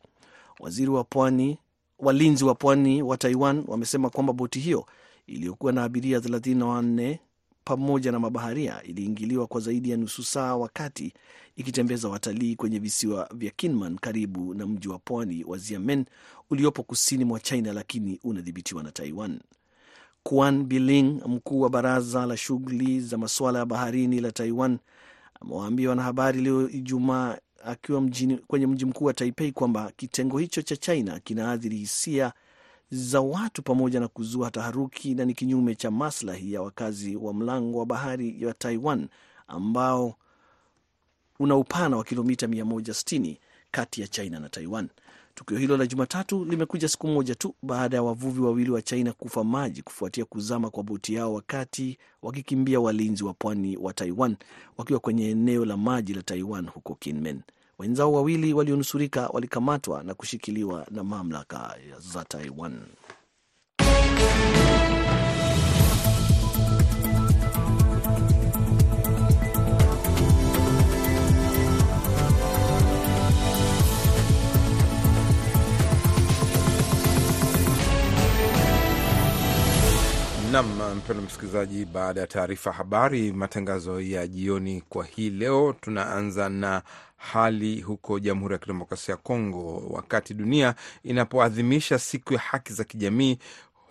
Waziri 0.60 0.92
wa 0.92 1.04
pwani 1.04 1.58
walinzi 2.00 2.44
wa 2.46 2.56
pwani 2.56 3.02
wa 3.02 3.18
Taiwan 3.18 3.64
wamesema 3.68 4.10
kwamba 4.10 4.34
boti 4.34 4.60
hiyo 4.60 4.86
iliyokuwa 5.28 5.72
na 5.72 5.84
abiria 5.84 6.20
34 6.20 7.18
pamoja 7.64 8.12
na 8.12 8.20
mabaharia 8.20 8.84
iliingiliwa 8.84 9.48
kwa 9.48 9.62
zaidi 9.62 9.90
ya 9.90 9.98
nusu 9.98 10.24
saa 10.24 10.56
wakati 10.56 11.14
ikitembeza 11.56 12.10
watalii 12.10 12.56
kwenye 12.56 12.80
visiwa 12.80 13.30
vya 13.36 13.52
Kinmen 13.52 13.98
karibu 13.98 14.54
na 14.54 14.68
mji 14.68 14.88
wa 14.88 15.00
pwani 15.00 15.44
wa 15.44 15.58
Xiamen 15.58 16.06
uliopo 16.50 16.84
kusini 16.84 17.26
mwa 17.26 17.40
China, 17.40 17.74
lakini 17.74 18.20
unadhibitiwa 18.24 18.84
na 18.84 18.92
Taiwan. 18.92 19.40
Quan 20.24 20.64
Biling, 20.64 21.22
mkuu 21.28 21.62
wa 21.62 21.70
baraza 21.70 22.26
la 22.26 22.38
shughuli 22.38 23.00
za 23.02 23.18
masuala 23.18 23.60
ya 23.60 23.66
baharini 23.66 24.20
la 24.22 24.32
Taiwan, 24.32 24.78
amewaambia 25.42 25.90
wanahabari 25.90 26.42
leo 26.42 26.70
Ijumaa 26.70 27.38
akiwa 27.66 28.02
mjini, 28.02 28.38
kwenye 28.38 28.68
mji 28.68 28.86
mkuu 28.86 29.06
wa 29.06 29.14
Taipei 29.14 29.52
kwamba 29.52 29.92
kitengo 29.96 30.38
hicho 30.38 30.62
cha 30.62 30.76
China 30.78 31.20
kinaathiri 31.20 31.78
hisia 31.78 32.34
za 32.92 33.22
watu 33.22 33.62
pamoja 33.64 34.00
na 34.00 34.08
kuzua 34.08 34.52
taharuki 34.52 35.16
na 35.16 35.26
ni 35.26 35.34
kinyume 35.34 35.76
cha 35.76 35.92
maslahi 35.92 36.54
ya 36.54 36.62
wakazi 36.62 37.16
wa 37.16 37.34
mlango 37.34 37.80
wa 37.80 37.86
bahari 37.86 38.36
ya 38.44 38.54
Taiwan 38.54 39.08
ambao 39.48 40.16
una 41.40 41.56
upana 41.56 41.98
wa 41.98 42.04
kilomita 42.04 42.48
160 42.48 43.38
kati 43.72 44.02
ya 44.02 44.08
China 44.08 44.40
na 44.40 44.50
Taiwan. 44.50 44.90
Tukio 45.42 45.58
hilo 45.58 45.78
la 45.78 45.86
Jumatatu 45.88 46.46
limekuja 46.46 46.90
siku 46.90 47.08
moja 47.08 47.36
tu 47.36 47.56
baada 47.64 47.96
ya 47.98 48.04
wavuvi 48.04 48.42
wawili 48.42 48.72
wa 48.72 48.82
China 48.82 49.14
kufa 49.14 49.44
maji 49.44 49.82
kufuatia 49.82 50.26
kuzama 50.26 50.70
kwa 50.70 50.84
boti 50.84 51.14
yao 51.14 51.34
wakati 51.34 51.98
wakikimbia 52.22 52.80
walinzi 52.80 53.24
wa 53.24 53.34
pwani 53.34 53.78
wa 53.78 53.94
Taiwan 53.94 54.36
wakiwa 54.78 55.00
kwenye 55.00 55.30
eneo 55.30 55.66
la 55.66 55.78
maji 55.78 56.14
la 56.14 56.22
Taiwan 56.24 56.68
huko 56.68 56.96
Kinmen. 56.96 57.42
Wenzao 57.80 58.14
wawili 58.14 58.54
walionusurika 58.54 59.28
walikamatwa 59.28 60.04
na 60.04 60.14
kushikiliwa 60.14 60.88
na 60.92 61.04
mamlaka 61.04 61.76
za 62.00 62.26
Taiwan. 62.26 62.80
Nam 80.52 80.96
mpendo 80.98 81.24
msikilizaji, 81.24 81.86
baada 81.86 82.22
ya 82.22 82.28
taarifa 82.28 82.72
habari, 82.72 83.32
matangazo 83.34 84.02
ya 84.02 84.28
jioni 84.28 84.84
kwa 84.90 85.06
hii 85.06 85.30
leo, 85.30 85.76
tunaanza 85.82 86.50
na 86.50 86.82
hali 87.18 87.82
huko 87.82 88.20
Jamhuri 88.20 88.54
ya 88.54 88.60
Kidemokrasia 88.60 89.12
ya 89.14 89.18
Kongo, 89.18 89.84
wakati 89.90 90.34
dunia 90.34 90.76
inapoadhimisha 91.04 92.00
siku 92.00 92.34
ya 92.34 92.40
haki 92.40 92.74
za 92.74 92.84
kijamii 92.84 93.38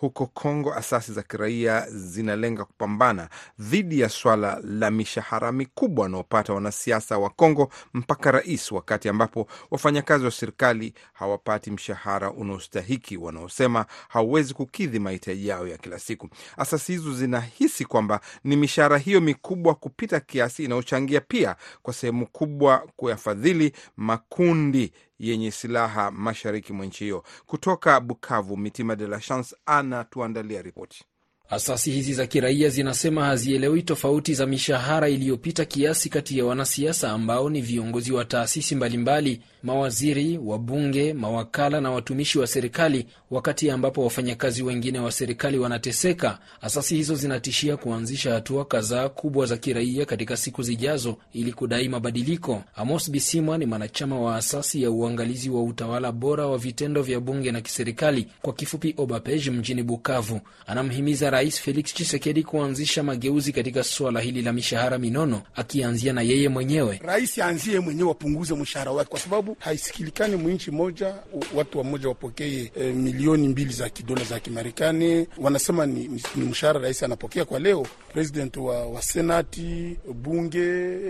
huko 0.01 0.27
Kongo, 0.27 0.75
asasi 0.75 1.13
za 1.13 1.23
kiraia 1.23 1.87
zinalenga 1.91 2.65
kupambana 2.65 3.29
dhidi 3.59 4.01
ya 4.01 4.09
swala 4.09 4.61
la 4.65 4.91
mishahara 4.91 5.53
mikubwa 5.53 6.03
wanaopata 6.03 6.53
wanasiasa 6.53 7.19
wa 7.19 7.31
Kongo 7.31 7.71
mpaka 7.95 8.31
rais, 8.31 8.73
wakati 8.73 9.09
ambapo 9.09 9.47
wafanyakazi 9.71 10.25
wa 10.25 10.31
serikali 10.31 10.95
hawapati 11.13 11.71
mshahara 11.71 12.31
unaostahiki, 12.31 13.17
wanaosema 13.17 13.87
hauwezi 14.09 14.55
kukidhi 14.55 14.99
mahitaji 14.99 15.49
yao 15.49 15.69
ya 15.69 15.79
kila 15.79 15.99
siku. 15.99 16.29
Asasi 16.57 16.93
hizo 16.93 17.13
zinahisi 17.15 17.85
kwamba 17.85 18.21
ni 18.45 18.57
mishahara 18.57 18.99
hiyo 18.99 19.21
mikubwa 19.21 19.75
kupita 19.75 20.21
kiasi 20.21 20.65
inayochangia 20.65 21.21
pia 21.21 21.57
kwa 21.83 21.95
sehemu 21.95 22.27
kubwa 22.27 22.79
kuyafadhili 22.97 23.73
makundi 23.97 24.93
yenye 25.21 25.51
silaha 25.51 26.11
mashariki 26.11 26.73
mwa 26.73 26.87
nchi 26.87 27.05
hiyo. 27.05 27.25
Kutoka 27.47 28.01
Bukavu, 28.01 28.57
Mitima 28.57 28.97
de 28.97 29.07
la 29.07 29.21
Chance 29.21 29.57
anatuandalia 29.67 30.63
ripoti. 30.63 31.05
Asasi 31.51 31.91
hizi 31.91 32.15
za 32.15 32.27
kiraia 32.27 32.69
zinasema 32.69 33.25
hazielewi 33.25 33.83
tofauti 33.83 34.35
za 34.35 34.47
mishahara 34.47 35.09
iliyopita 35.09 35.65
kiasi 35.65 36.09
kati 36.09 36.39
ya 36.39 36.45
wanasiasa 36.45 37.11
ambao 37.13 37.51
ni 37.51 37.61
viongozi 37.61 38.13
wa 38.13 38.25
taasisi 38.25 38.75
mbalimbali, 38.75 39.41
mawaziri, 39.63 40.39
wabunge, 40.45 41.13
mawakala 41.13 41.81
na 41.81 41.91
watumishi 41.91 42.39
wa 42.39 42.47
serikali, 42.47 43.07
wakati 43.31 43.71
ambapo 43.71 44.05
wafanyakazi 44.05 44.63
wengine 44.63 44.99
wa 44.99 45.13
serikali 45.13 45.59
wanateseka. 45.59 46.39
Asasi 46.61 46.97
hizo 46.97 47.15
zinatishia 47.15 47.77
kuanzisha 47.77 48.35
hatua 48.35 48.65
kadhaa 48.65 49.09
kubwa 49.09 49.47
za 49.47 49.57
kiraia 49.57 50.05
katika 50.07 50.37
siku 50.37 50.63
zijazo 50.63 51.17
ili 51.33 51.53
kudai 51.53 51.89
mabadiliko. 51.89 52.63
Amos 52.77 53.11
Bisimwa 53.11 53.59
ni 53.59 53.67
mwanachama 53.67 54.21
wa 54.21 54.37
asasi 54.37 54.83
ya 54.83 54.91
uangalizi 54.91 55.51
wa 55.51 55.63
utawala 55.63 56.13
bora 56.13 56.47
wa 56.47 56.59
vitendo 56.59 57.03
vya 57.03 57.21
bunge 57.21 57.53
na 57.53 57.61
kiserikali, 57.61 58.27
kwa 58.43 58.53
kifupi 58.53 58.95
OBAPEJ, 58.97 59.49
mjini 59.49 59.83
Bukavu. 59.83 60.41
Anamhimiza 60.67 61.31
Rais 61.41 61.61
Felix 61.61 61.95
Tshisekedi 61.95 62.43
kuanzisha 62.45 63.03
mageuzi 63.03 63.53
katika 63.53 63.85
suala 63.85 64.21
hili 64.21 64.43
la 64.43 64.53
mishahara 64.53 64.99
minono, 64.99 65.43
akianzia 65.55 66.13
na 66.13 66.23
yeye 66.23 66.49
mwenyewe. 66.49 67.01
Rais 67.05 67.39
aanzie 67.39 67.81
mwenyewe 67.81 68.09
wapunguze 68.09 68.55
mshahara 68.55 68.91
wake, 68.93 69.11
kwa 69.11 69.21
sababu 69.21 69.57
haisikilikani 69.59 70.37
mwinchi 70.37 70.71
moja 70.71 71.15
watu 71.55 71.79
wamoja 71.79 72.09
wapokee 72.09 72.71
e, 72.81 72.93
milioni 72.93 73.49
mbili 73.49 73.73
za 73.73 73.89
kidola 73.89 74.25
za 74.25 74.41
Kimarekani. 74.41 75.27
Wanasema 75.39 75.87
ni, 75.87 76.09
ni, 76.09 76.23
ni 76.37 76.45
mshahara 76.45 76.81
rais 76.81 77.03
anapokea 77.03 77.45
kwa 77.45 77.59
leo. 77.59 77.87
President 78.13 78.57
wa, 78.57 78.87
wa 78.87 79.03
senati 79.03 79.97
bunge 80.15 80.65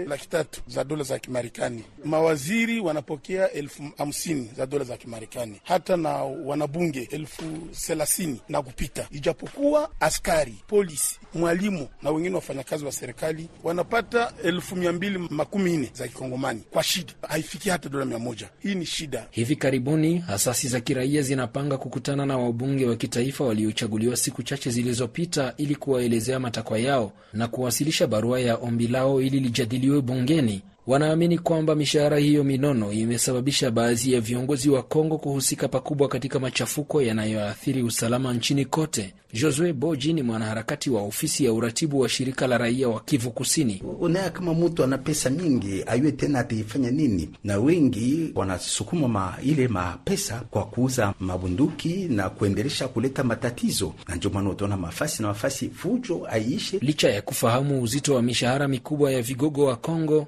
laki 0.04 0.28
tatu 0.28 0.60
za 0.66 0.84
dola 0.84 1.02
za 1.04 1.18
Kimarekani, 1.18 1.84
mawaziri 2.04 2.80
wanapokea 2.80 3.52
elfu 3.52 3.82
hamsini 3.98 4.50
za 4.56 4.66
dola 4.66 4.84
za 4.84 4.96
Kimarekani, 4.96 5.60
hata 5.64 5.96
na 5.96 6.08
wanabunge 6.24 7.08
elfu 7.12 7.42
thelathini 7.86 8.40
na 8.48 8.62
kupita, 8.62 9.08
ijapokuwa 9.10 9.90
askari 10.20 10.54
polisi, 10.66 11.18
mwalimu 11.34 11.88
na 12.02 12.10
wengine 12.10 12.34
wafanyakazi 12.34 12.84
wa 12.84 12.92
serikali 12.92 13.48
wanapata 13.64 14.32
elfu 14.44 14.76
mia 14.76 14.92
mbili 14.92 15.18
makumi 15.30 15.76
nne 15.76 15.90
za 15.94 16.08
kikongomani 16.08 16.60
kwa 16.70 16.82
shida, 16.82 17.12
haifiki 17.28 17.68
hata 17.70 17.88
dola 17.88 18.04
mia 18.04 18.18
moja. 18.18 18.48
Hii 18.58 18.74
ni 18.74 18.86
shida. 18.86 19.26
Hivi 19.30 19.56
karibuni 19.56 20.24
asasi 20.28 20.68
za 20.68 20.80
kiraia 20.80 21.22
zinapanga 21.22 21.76
kukutana 21.78 22.26
na 22.26 22.38
wabunge 22.38 22.86
wa 22.86 22.96
kitaifa 22.96 23.44
waliochaguliwa 23.44 24.16
siku 24.16 24.42
chache 24.42 24.70
zilizopita 24.70 25.54
ili 25.56 25.74
kuwaelezea 25.76 26.40
matakwa 26.40 26.78
yao 26.78 27.12
na 27.32 27.48
kuwasilisha 27.48 28.06
barua 28.06 28.40
ya 28.40 28.56
ombi 28.56 28.88
lao 28.88 29.20
ili 29.22 29.40
lijadiliwe 29.40 30.00
bungeni. 30.00 30.62
Wanaamini 30.90 31.38
kwamba 31.38 31.74
mishahara 31.74 32.18
hiyo 32.18 32.44
minono 32.44 32.92
imesababisha 32.92 33.70
baadhi 33.70 34.12
ya 34.12 34.20
viongozi 34.20 34.70
wa 34.70 34.82
Kongo 34.82 35.18
kuhusika 35.18 35.68
pakubwa 35.68 36.08
katika 36.08 36.40
machafuko 36.40 37.02
yanayoathiri 37.02 37.82
usalama 37.82 38.34
nchini 38.34 38.64
kote. 38.64 39.14
Josue 39.32 39.72
Boji 39.72 40.12
ni 40.12 40.22
mwanaharakati 40.22 40.90
wa 40.90 41.02
ofisi 41.02 41.44
ya 41.44 41.52
uratibu 41.52 42.00
wa 42.00 42.08
shirika 42.08 42.46
la 42.46 42.58
raia 42.58 42.88
wa 42.88 43.00
Kivu 43.00 43.30
Kusini. 43.30 43.82
Unaya 44.00 44.30
kama 44.30 44.54
mtu 44.54 44.84
ana 44.84 44.98
pesa 44.98 45.30
mingi 45.30 45.84
ayue 45.86 46.12
tena 46.12 46.38
ataifanya 46.38 46.90
nini? 46.90 47.30
Na 47.44 47.58
wengi 47.58 48.32
wanasukuma 48.34 49.08
ma 49.08 49.34
ile 49.42 49.68
mapesa 49.68 50.42
kwa 50.50 50.64
kuuza 50.66 51.14
mabunduki 51.20 51.88
na 52.08 52.30
kuendelesha 52.30 52.88
kuleta 52.88 53.24
matatizo, 53.24 53.94
na 54.08 54.14
ndio 54.16 54.30
maana 54.30 54.50
utaona 54.50 54.76
mafasi 54.76 55.22
na 55.22 55.28
mafasi 55.28 55.68
fujo 55.70 56.26
aiishe. 56.30 56.78
Licha 56.78 57.10
ya 57.10 57.22
kufahamu 57.22 57.82
uzito 57.82 58.14
wa 58.14 58.22
mishahara 58.22 58.68
mikubwa 58.68 59.12
ya 59.12 59.22
vigogo 59.22 59.64
wa 59.64 59.76
Kongo, 59.76 60.26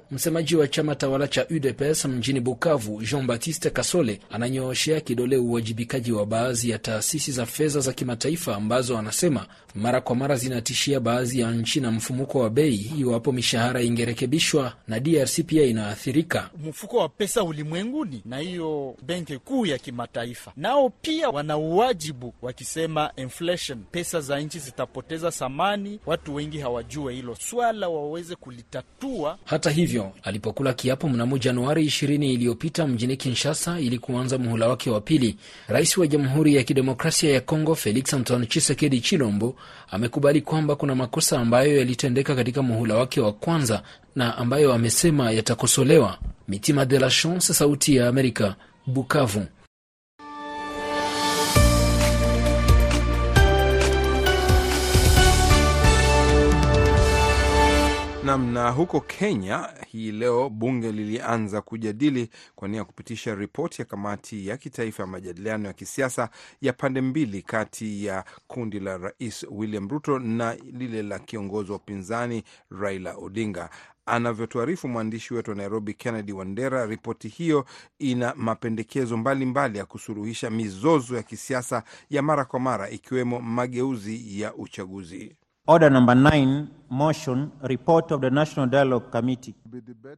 msemaji 0.53 0.61
wa 0.61 0.67
chama 0.67 0.95
tawala 0.95 1.27
cha 1.27 1.47
UDPS 1.49 2.05
mjini 2.05 2.39
Bukavu, 2.39 3.01
Jean 3.03 3.27
Baptiste 3.27 3.69
Kasole, 3.69 4.19
ananyooshea 4.31 5.01
kidole 5.01 5.37
uwajibikaji 5.37 6.11
wa 6.11 6.25
baadhi 6.25 6.69
ya 6.69 6.79
taasisi 6.79 7.31
za 7.31 7.45
fedha 7.45 7.79
za 7.79 7.93
kimataifa 7.93 8.55
ambazo 8.55 8.97
anasema 8.97 9.45
mara 9.75 10.01
kwa 10.01 10.15
mara 10.15 10.35
zinatishia 10.35 10.99
baadhi 10.99 11.39
ya 11.39 11.51
nchi 11.51 11.81
na 11.81 11.91
mfumuko 11.91 12.39
wa 12.39 12.49
bei 12.49 12.91
iwapo 12.99 13.31
mishahara 13.31 13.81
ingerekebishwa, 13.81 14.73
na 14.87 14.99
DRC 14.99 15.39
pia 15.45 15.63
inaathirika. 15.63 16.49
Mfuko 16.69 16.97
wa 16.97 17.09
pesa 17.09 17.43
ulimwenguni 17.43 18.21
na 18.25 18.37
hiyo 18.37 18.95
benki 19.03 19.37
kuu 19.37 19.65
ya 19.65 19.77
kimataifa 19.77 20.51
nao 20.55 20.89
pia 20.89 21.29
wana 21.29 21.57
uwajibu 21.57 22.33
wakisema 22.41 23.11
inflation, 23.15 23.83
pesa 23.91 24.21
za 24.21 24.39
nchi 24.39 24.59
zitapoteza 24.59 25.31
thamani. 25.31 25.99
Watu 26.05 26.35
wengi 26.35 26.57
hawajue 26.59 27.13
hilo 27.13 27.35
swala, 27.35 27.89
waweze 27.89 28.35
kulitatua. 28.35 29.37
Hata 29.45 29.69
hivyo, 29.69 30.11
alipokula 30.43 30.73
kiapo 30.73 31.09
mnamo 31.09 31.37
Januari 31.37 31.85
20 31.85 32.33
iliyopita 32.33 32.87
mjini 32.87 33.17
Kinshasa 33.17 33.79
ili 33.79 33.99
kuanza 33.99 34.37
muhula 34.37 34.67
wake 34.67 34.89
wa 34.89 35.01
pili, 35.01 35.37
rais 35.67 35.97
wa 35.97 36.07
Jamhuri 36.07 36.55
ya 36.55 36.63
Kidemokrasia 36.63 37.33
ya 37.33 37.41
Kongo 37.41 37.75
Felix 37.75 38.13
Antoine 38.13 38.45
Tshisekedi 38.45 39.01
Chilombo 39.01 39.55
amekubali 39.91 40.41
kwamba 40.41 40.75
kuna 40.75 40.95
makosa 40.95 41.39
ambayo 41.39 41.77
yalitendeka 41.77 42.35
katika 42.35 42.61
muhula 42.61 42.95
wake 42.95 43.21
wa 43.21 43.33
kwanza 43.33 43.83
na 44.15 44.37
ambayo 44.37 44.73
amesema 44.73 45.31
yatakosolewa. 45.31 46.17
Mitima 46.47 46.85
de 46.85 46.99
la 46.99 47.09
Chance, 47.09 47.53
Sauti 47.53 47.95
ya 47.95 48.07
Amerika, 48.07 48.55
Bukavu. 48.87 49.45
Nam. 58.25 58.53
Na 58.53 58.69
huko 58.69 58.99
Kenya 59.01 59.69
hii 59.87 60.11
leo 60.11 60.49
bunge 60.49 60.91
lilianza 60.91 61.61
kujadili 61.61 62.29
kwa 62.55 62.67
nia 62.67 62.77
ya 62.77 62.85
kupitisha 62.85 63.35
ripoti 63.35 63.81
ya 63.81 63.85
kamati 63.85 64.47
ya 64.47 64.57
kitaifa 64.57 65.03
ya 65.03 65.07
majadiliano 65.07 65.67
ya 65.67 65.73
kisiasa 65.73 66.29
ya 66.61 66.73
pande 66.73 67.01
mbili 67.01 67.41
kati 67.41 68.05
ya 68.05 68.25
kundi 68.47 68.79
la 68.79 68.97
Rais 68.97 69.45
William 69.51 69.89
Ruto 69.89 70.19
na 70.19 70.55
lile 70.55 71.03
la 71.03 71.19
kiongozi 71.19 71.71
wa 71.71 71.77
upinzani 71.77 72.43
Raila 72.71 73.15
Odinga. 73.15 73.69
Anavyotuarifu 74.05 74.87
mwandishi 74.87 75.33
wetu 75.33 75.51
wa 75.51 75.57
Nairobi, 75.57 75.93
Kennedy 75.93 76.31
Wandera, 76.31 76.85
ripoti 76.85 77.27
hiyo 77.27 77.65
ina 77.99 78.33
mapendekezo 78.35 79.17
mbalimbali 79.17 79.45
mbali 79.51 79.77
ya 79.77 79.85
kusuluhisha 79.85 80.49
mizozo 80.49 81.15
ya 81.15 81.23
kisiasa 81.23 81.83
ya 82.09 82.21
mara 82.21 82.45
kwa 82.45 82.59
mara, 82.59 82.89
ikiwemo 82.89 83.41
mageuzi 83.41 84.41
ya 84.41 84.53
uchaguzi. 84.55 85.35
Order 85.65 85.89
number 85.89 86.13
9, 86.13 86.67
motion, 86.89 87.49
report 87.63 88.11
of 88.11 88.19
the 88.19 88.29
National 88.29 88.67
Dialogue 88.67 89.09
Committee. 89.11 89.53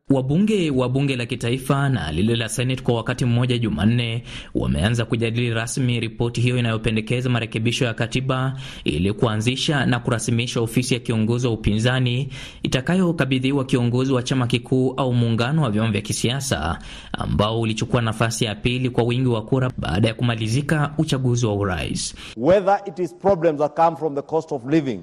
Wabunge 0.10 0.72
wa 0.72 0.90
bunge 0.90 1.16
la 1.16 1.25
kitaifa 1.25 1.90
na 1.90 2.12
lile 2.12 2.36
la 2.36 2.50
Senate 2.50 2.84
kwa 2.84 2.94
wakati 2.96 3.25
mmoja 3.25 3.58
Jumanne 3.58 4.24
wameanza 4.56 5.06
kujadili 5.06 5.54
rasmi 5.54 6.00
ripoti 6.00 6.42
hiyo 6.42 6.58
inayopendekeza 6.58 7.30
marekebisho 7.30 7.86
ya 7.86 7.94
katiba 7.94 8.54
ili 8.84 9.14
kuanzisha 9.14 9.86
na 9.86 10.00
kurasimisha 10.00 10.62
ofisi 10.62 10.94
ya 10.94 11.00
kiongozi 11.00 11.48
wa 11.48 11.54
upinzani 11.54 12.30
itakayokabidhiwa 12.64 13.66
kiongozi 13.66 14.14
wa 14.14 14.24
chama 14.24 14.48
kikuu 14.48 14.94
au 14.98 15.14
muungano 15.14 15.62
wa 15.62 15.72
vyama 15.72 15.92
vya 15.92 16.02
kisiasa 16.02 16.80
ambao 17.12 17.62
ulichukua 17.62 18.02
nafasi 18.02 18.46
ya 18.46 18.56
pili 18.56 18.90
kwa 18.90 19.04
wingi 19.04 19.28
wa 19.30 19.42
kura 19.46 19.72
baada 19.78 20.08
ya 20.08 20.14
kumalizika 20.14 20.94
uchaguzi 20.98 21.46
wa 21.46 21.54
urais. 21.56 22.16
Whether 22.38 22.80
it 22.88 23.00
is 23.00 23.14
problems 23.16 23.60
that 23.60 23.75
come 23.75 23.96
from 23.98 24.16
the 24.16 24.22
cost 24.22 24.52
of 24.52 24.66
living 24.66 25.00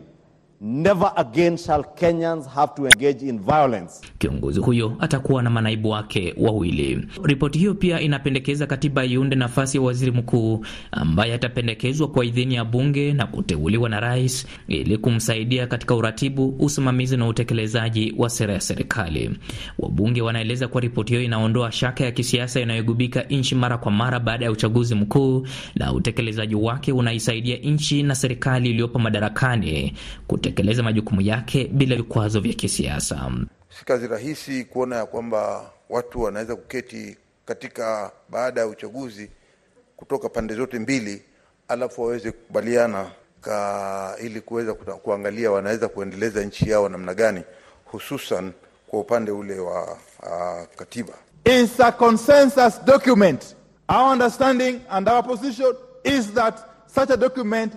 Never 0.65 1.11
again 1.17 1.57
shall 1.57 1.83
Kenyans 1.83 2.47
have 2.47 2.77
to 2.77 2.87
engage 2.87 3.23
in 3.23 3.41
violence. 3.41 4.01
Kiongozi 4.19 4.61
huyo 4.61 4.97
atakuwa 5.01 5.43
na 5.43 5.51
manaibu 5.51 5.91
wake 5.91 6.35
wawili. 6.37 7.09
Ripoti 7.23 7.59
hiyo 7.59 7.75
pia 7.75 8.01
inapendekeza 8.01 8.67
katiba 8.67 9.05
iunde 9.05 9.37
nafasi 9.37 9.77
ya 9.77 9.83
waziri 9.83 10.11
mkuu 10.13 10.65
ambaye 10.93 11.35
atapendekezwa 11.35 12.09
kwa 12.09 12.25
idhini 12.25 12.55
ya 12.55 12.65
bunge 12.65 13.13
na 13.13 13.27
kuteuliwa 13.27 13.89
na 13.89 14.01
rais 14.01 14.47
ili 14.69 14.99
kumsaidia 14.99 15.67
katika 15.67 15.95
uratibu, 15.95 16.57
usimamizi 16.59 17.17
na 17.17 17.27
utekelezaji 17.29 18.15
wa 18.19 18.31
sera 18.31 18.55
ya 18.55 18.61
serikali. 18.61 19.31
Wabunge 19.79 20.23
wanaeleza 20.23 20.69
kuwa 20.69 20.81
ripoti 20.81 21.13
hiyo 21.13 21.25
inaondoa 21.25 21.73
shaka 21.73 22.05
ya 22.05 22.11
kisiasa 22.13 22.61
inayogubika 22.61 23.23
nchi 23.23 23.55
mara 23.55 23.79
kwa 23.79 23.93
mara 23.93 24.21
baada 24.21 24.45
ya 24.45 24.51
uchaguzi 24.51 24.95
mkuu, 24.95 25.47
na 25.75 25.93
utekelezaji 25.93 26.55
wake 26.55 26.93
unaisaidia 26.93 27.57
nchi 27.57 28.03
na 28.03 28.15
serikali 28.15 28.71
iliyopo 28.71 28.99
madarakani 28.99 29.93
kutekeleza 30.53 30.83
majukumu 30.83 31.21
yake 31.21 31.65
bila 31.65 31.97
vikwazo 31.97 32.41
vya 32.41 32.53
kisiasa. 32.55 33.31
Si 33.79 33.85
kazi 33.85 34.07
rahisi 34.09 34.65
kuona 34.65 34.97
ya 34.97 35.07
kwamba 35.07 35.71
watu 35.91 36.23
wanaweza 36.23 36.57
kuketi 36.57 37.17
katika 37.45 38.13
baada 38.31 38.61
ya 38.61 38.67
uchaguzi 38.67 39.31
kutoka 39.97 40.29
pande 40.29 40.55
zote 40.55 40.79
mbili, 40.79 41.23
alafu 41.69 42.03
waweze 42.03 42.33
kukubaliana 42.33 43.11
ka 43.41 44.17
ili 44.23 44.41
kuweza 44.41 44.75
kuangalia 44.75 45.51
wanaweza 45.51 45.89
kuendeleza 45.89 46.45
nchi 46.45 46.71
yao 46.71 46.89
namna 46.89 47.15
gani, 47.15 47.43
hususan 47.85 48.53
kwa 48.87 49.01
upande 49.01 49.31
ule 49.31 49.59
wa 49.61 49.83
uh, 50.23 50.77
katiba. 50.77 51.13
It's 51.45 51.81
a 51.81 51.93
consensus 51.93 52.85
document. 52.85 53.57
Our 53.89 54.13
understanding 54.13 54.81
and 54.91 55.09
our 55.09 55.23
position 55.23 55.75
is 56.05 56.33
that 56.35 56.59
such 56.87 57.11
a 57.11 57.17
document 57.17 57.73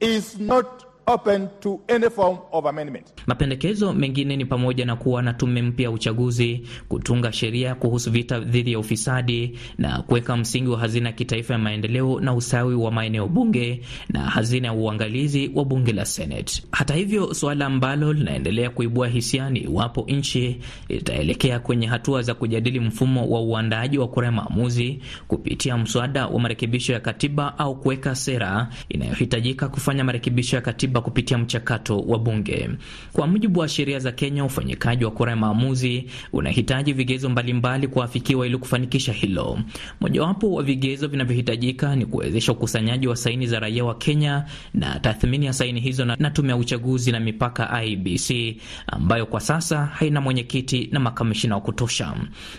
is 0.00 0.38
not 0.38 0.89
open 1.10 1.48
to 1.60 1.80
any 1.88 2.08
form 2.10 2.38
of 2.52 2.66
amendment. 2.66 3.06
Mapendekezo 3.26 3.92
mengine 3.92 4.36
ni 4.36 4.44
pamoja 4.44 4.84
na 4.84 4.96
kuwa 4.96 5.22
na 5.22 5.32
tume 5.32 5.62
mpya 5.62 5.84
ya 5.84 5.90
uchaguzi, 5.90 6.62
kutunga 6.88 7.32
sheria 7.32 7.74
kuhusu 7.74 8.10
vita 8.10 8.40
dhidi 8.40 8.72
ya 8.72 8.78
ufisadi 8.78 9.58
na 9.78 10.02
kuweka 10.02 10.36
msingi 10.36 10.68
wa 10.68 10.78
hazina 10.78 11.08
ya 11.08 11.12
kitaifa 11.12 11.52
ya 11.54 11.58
maendeleo 11.58 12.20
na 12.20 12.34
usawi 12.34 12.74
wa 12.74 12.90
maeneo 12.90 13.26
bunge 13.28 13.80
na 14.08 14.20
hazina 14.20 14.68
ya 14.68 14.74
uangalizi 14.74 15.50
wa 15.54 15.64
bunge 15.64 15.92
la 15.92 16.04
Senate. 16.04 16.62
Hata 16.72 16.94
hivyo, 16.94 17.34
suala 17.34 17.66
ambalo 17.66 18.12
linaendelea 18.12 18.70
kuibua 18.70 19.08
hisia 19.08 19.50
ni 19.50 19.60
iwapo 19.60 20.04
nchi 20.08 20.60
itaelekea 20.88 21.58
kwenye 21.58 21.86
hatua 21.86 22.22
za 22.22 22.34
kujadili 22.34 22.80
mfumo 22.80 23.28
wa 23.28 23.40
uandaaji 23.40 23.98
wa 23.98 24.08
kura 24.08 24.26
ya 24.26 24.32
maamuzi 24.32 25.00
kupitia 25.28 25.76
mswada 25.78 26.26
wa 26.26 26.40
marekebisho 26.40 26.92
ya 26.92 27.00
katiba 27.00 27.58
au 27.58 27.80
kuweka 27.80 28.14
sera 28.14 28.68
inayohitajika 28.88 29.68
kufanya 29.68 30.04
marekebisho 30.04 30.56
ya 30.56 30.62
katiba 30.62 30.99
kupitia 31.02 31.38
mchakato 31.38 31.98
wa 32.00 32.18
bunge. 32.18 32.70
Kwa 33.12 33.26
mujibu 33.26 33.60
wa 33.60 33.68
sheria 33.68 33.98
za 33.98 34.12
Kenya, 34.12 34.44
ufanyikaji 34.44 35.04
wa 35.04 35.10
kura 35.10 35.30
ya 35.30 35.36
maamuzi 35.36 36.06
unahitaji 36.32 36.92
vigezo 36.92 37.28
mbalimbali 37.30 37.88
kuafikiwa 37.88 38.46
ili 38.46 38.58
kufanikisha 38.58 39.12
hilo. 39.12 39.58
Mojawapo 40.00 40.52
wa 40.52 40.62
vigezo 40.62 41.08
vinavyohitajika 41.08 41.96
ni 41.96 42.06
kuwezesha 42.06 42.52
ukusanyaji 42.52 43.06
wa 43.08 43.16
saini 43.16 43.46
za 43.46 43.60
raia 43.60 43.84
wa 43.84 43.94
Kenya 43.94 44.44
na 44.74 45.00
tathmini 45.00 45.46
ya 45.46 45.52
saini 45.52 45.80
hizo 45.80 46.04
na, 46.04 46.30
tume 46.30 46.48
ya 46.48 46.56
uchaguzi 46.56 47.12
na 47.12 47.20
mipaka 47.20 47.82
IBC 47.84 48.56
ambayo 48.86 49.26
kwa 49.26 49.40
sasa 49.40 49.86
haina 49.86 50.20
mwenyekiti 50.20 50.88
na 50.92 51.00
makamishina 51.00 51.54
wa 51.54 51.60
kutosha. 51.60 52.14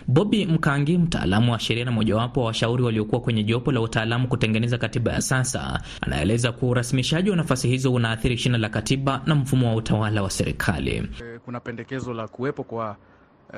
Bobby 0.07 0.45
Mkangi, 0.45 0.97
mtaalamu 0.97 1.51
wa 1.51 1.59
sheria 1.59 1.85
na 1.85 1.91
mojawapo 1.91 2.39
wa 2.39 2.45
washauri 2.47 2.83
waliokuwa 2.83 3.21
kwenye 3.21 3.43
jopo 3.43 3.71
la 3.71 3.81
utaalamu 3.81 4.27
kutengeneza 4.27 4.77
katiba 4.77 5.11
ya 5.13 5.21
sasa, 5.21 5.81
anaeleza 6.01 6.51
kuwa 6.51 6.71
urasimishaji 6.71 7.29
wa 7.29 7.35
nafasi 7.35 7.67
hizo 7.67 7.93
unaathiri 7.93 8.30
shina 8.37 8.57
la 8.57 8.69
katiba 8.69 9.21
na 9.25 9.35
mfumo 9.35 9.67
wa 9.69 9.75
utawala 9.75 10.23
wa 10.23 10.29
serikali. 10.29 11.09
Kuna 11.45 11.59
pendekezo 11.59 12.13
la 12.13 12.27
kuwepo 12.27 12.63
kwa 12.63 12.95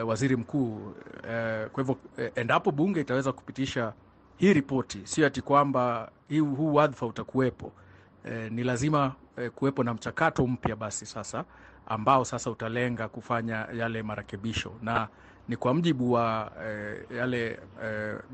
uh, 0.02 0.10
waziri 0.10 0.36
mkuu 0.36 0.76
uh, 0.76 1.70
kwa 1.72 1.84
hivyo 1.84 1.98
endapo 2.36 2.72
bunge 2.72 3.02
itaweza 3.02 3.32
kupitisha 3.32 3.94
hii 4.38 4.54
ripoti, 4.54 5.00
sio 5.04 5.28
ati 5.28 5.42
kwamba 5.42 6.12
huu 6.30 6.74
wadhifa 6.74 7.06
utakuwepo. 7.06 7.72
Ni 8.50 8.64
lazima 8.64 9.14
kuwepo 9.56 9.84
na 9.84 9.94
mchakato 9.94 10.48
mpya 10.48 10.76
basi 10.76 11.06
sasa 11.06 11.46
ambao 11.88 12.26
sasa 12.26 12.52
utalenga 12.52 13.08
kufanya 13.08 13.68
yale 13.78 14.04
marekebisho, 14.04 14.72
na 14.82 15.08
ni 15.48 15.56
kwa 15.56 15.74
mjibu 15.74 16.12
wa 16.12 16.52
yale 17.18 17.60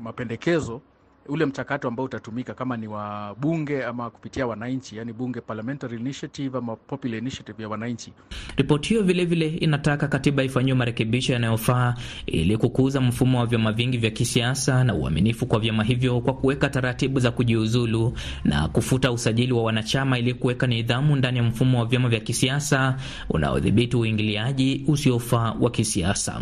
mapendekezo 0.02 0.80
ule 1.28 1.46
mchakato 1.46 1.88
ambao 1.88 2.06
utatumika 2.06 2.54
kama 2.54 2.76
ni 2.76 2.88
wa 2.88 3.34
bunge 3.40 3.84
ama 3.84 4.10
kupitia 4.10 4.46
wananchi, 4.46 4.96
yani 4.96 5.12
bunge 5.12 5.40
parliamentary 5.40 5.96
initiative 5.96 6.58
ama 6.58 6.76
popular 6.76 7.18
initiative 7.18 7.62
ya 7.62 7.68
wananchi. 7.68 8.12
Ripoti 8.56 8.88
hiyo 8.88 9.02
vilevile 9.02 9.48
inataka 9.48 10.08
katiba 10.08 10.42
ifanyiwe 10.44 10.76
marekebisho 10.78 11.32
yanayofaa 11.32 11.94
ili 12.26 12.56
kukuza 12.56 13.00
mfumo 13.00 13.38
wa 13.38 13.46
vyama 13.46 13.72
vingi 13.72 13.98
vya 13.98 14.10
kisiasa 14.10 14.84
na 14.84 14.94
uaminifu 14.94 15.46
kwa 15.46 15.58
vyama 15.60 15.84
hivyo 15.84 16.20
kwa 16.20 16.34
kuweka 16.34 16.68
taratibu 16.68 17.20
za 17.20 17.30
kujiuzulu 17.30 18.12
na 18.44 18.68
kufuta 18.68 19.12
usajili 19.12 19.52
wa 19.52 19.62
wanachama 19.62 20.18
ili 20.18 20.34
kuweka 20.34 20.66
nidhamu 20.66 21.16
ndani 21.16 21.38
ya 21.38 21.44
mfumo 21.44 21.78
wa 21.78 21.86
vyama 21.86 22.08
vya 22.08 22.20
kisiasa 22.20 22.96
unaodhibiti 23.30 23.96
uingiliaji 23.96 24.84
usiofaa 24.88 25.52
wa 25.60 25.70
kisiasa. 25.70 26.40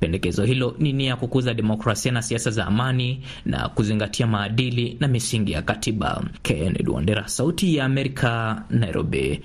Pendekezo 0.00 0.44
hilo 0.44 0.74
ni 0.78 0.92
nia 0.92 1.08
ya 1.08 1.16
kukuza 1.16 1.54
demokrasia 1.54 2.12
na 2.12 2.22
siasa 2.22 2.50
za 2.50 2.66
amani 2.66 3.20
na 3.44 3.68
kuzingatia 3.68 4.15
maadili 4.24 4.96
na 5.00 5.08
misingi 5.08 5.52
ya 5.52 5.62
katiba. 5.62 6.24
Kennedy 6.42 6.90
Wandera, 6.90 7.28
Sauti 7.28 7.76
ya 7.76 7.84
Amerika, 7.84 8.62
Nairobi. 8.70 9.42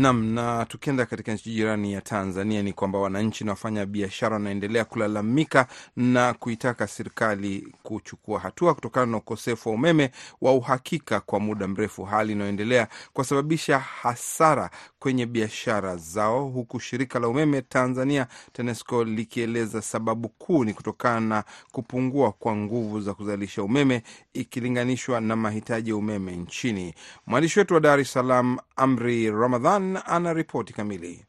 Nam, 0.00 0.24
na 0.34 0.64
tukienda 0.64 1.06
katika 1.06 1.32
nchi 1.34 1.50
jirani 1.50 1.92
ya 1.92 2.00
Tanzania 2.00 2.62
ni 2.62 2.72
kwamba 2.72 2.98
wananchi 2.98 3.44
na 3.44 3.50
wafanya 3.52 3.86
biashara 3.86 4.34
wanaendelea 4.34 4.84
kulalamika 4.84 5.66
na 5.96 6.34
kuitaka 6.34 6.86
serikali 6.86 7.68
kuchukua 7.82 8.40
hatua 8.40 8.74
kutokana 8.74 9.06
na 9.06 9.16
ukosefu 9.16 9.68
wa 9.68 9.74
umeme 9.74 10.10
wa 10.40 10.52
uhakika 10.54 11.20
kwa 11.20 11.40
muda 11.40 11.68
mrefu, 11.68 12.04
hali 12.04 12.32
inayoendelea 12.32 12.88
kusababisha 13.12 13.78
hasara 13.78 14.70
kwenye 15.00 15.26
biashara 15.26 15.96
zao, 15.96 16.44
huku 16.48 16.80
shirika 16.80 17.18
la 17.18 17.28
umeme 17.28 17.62
Tanzania 17.62 18.26
TANESCO 18.52 19.04
likieleza 19.04 19.82
sababu 19.82 20.28
kuu 20.28 20.64
ni 20.64 20.74
kutokana 20.74 21.20
na 21.20 21.44
kupungua 21.72 22.32
kwa 22.32 22.56
nguvu 22.56 23.00
za 23.00 23.14
kuzalisha 23.14 23.62
umeme 23.62 24.02
ikilinganishwa 24.34 25.20
na 25.20 25.36
mahitaji 25.36 25.90
ya 25.90 25.96
umeme 25.96 26.36
nchini. 26.36 26.94
Mwandishi 27.26 27.58
wetu 27.58 27.74
wa 27.74 27.80
Dar 27.80 28.00
es 28.00 28.12
Salaam 28.12 28.58
Amri 28.76 29.30
Ramadhan 29.30 29.98
ana 30.06 30.32
ripoti 30.32 30.72
kamili. 30.72 31.24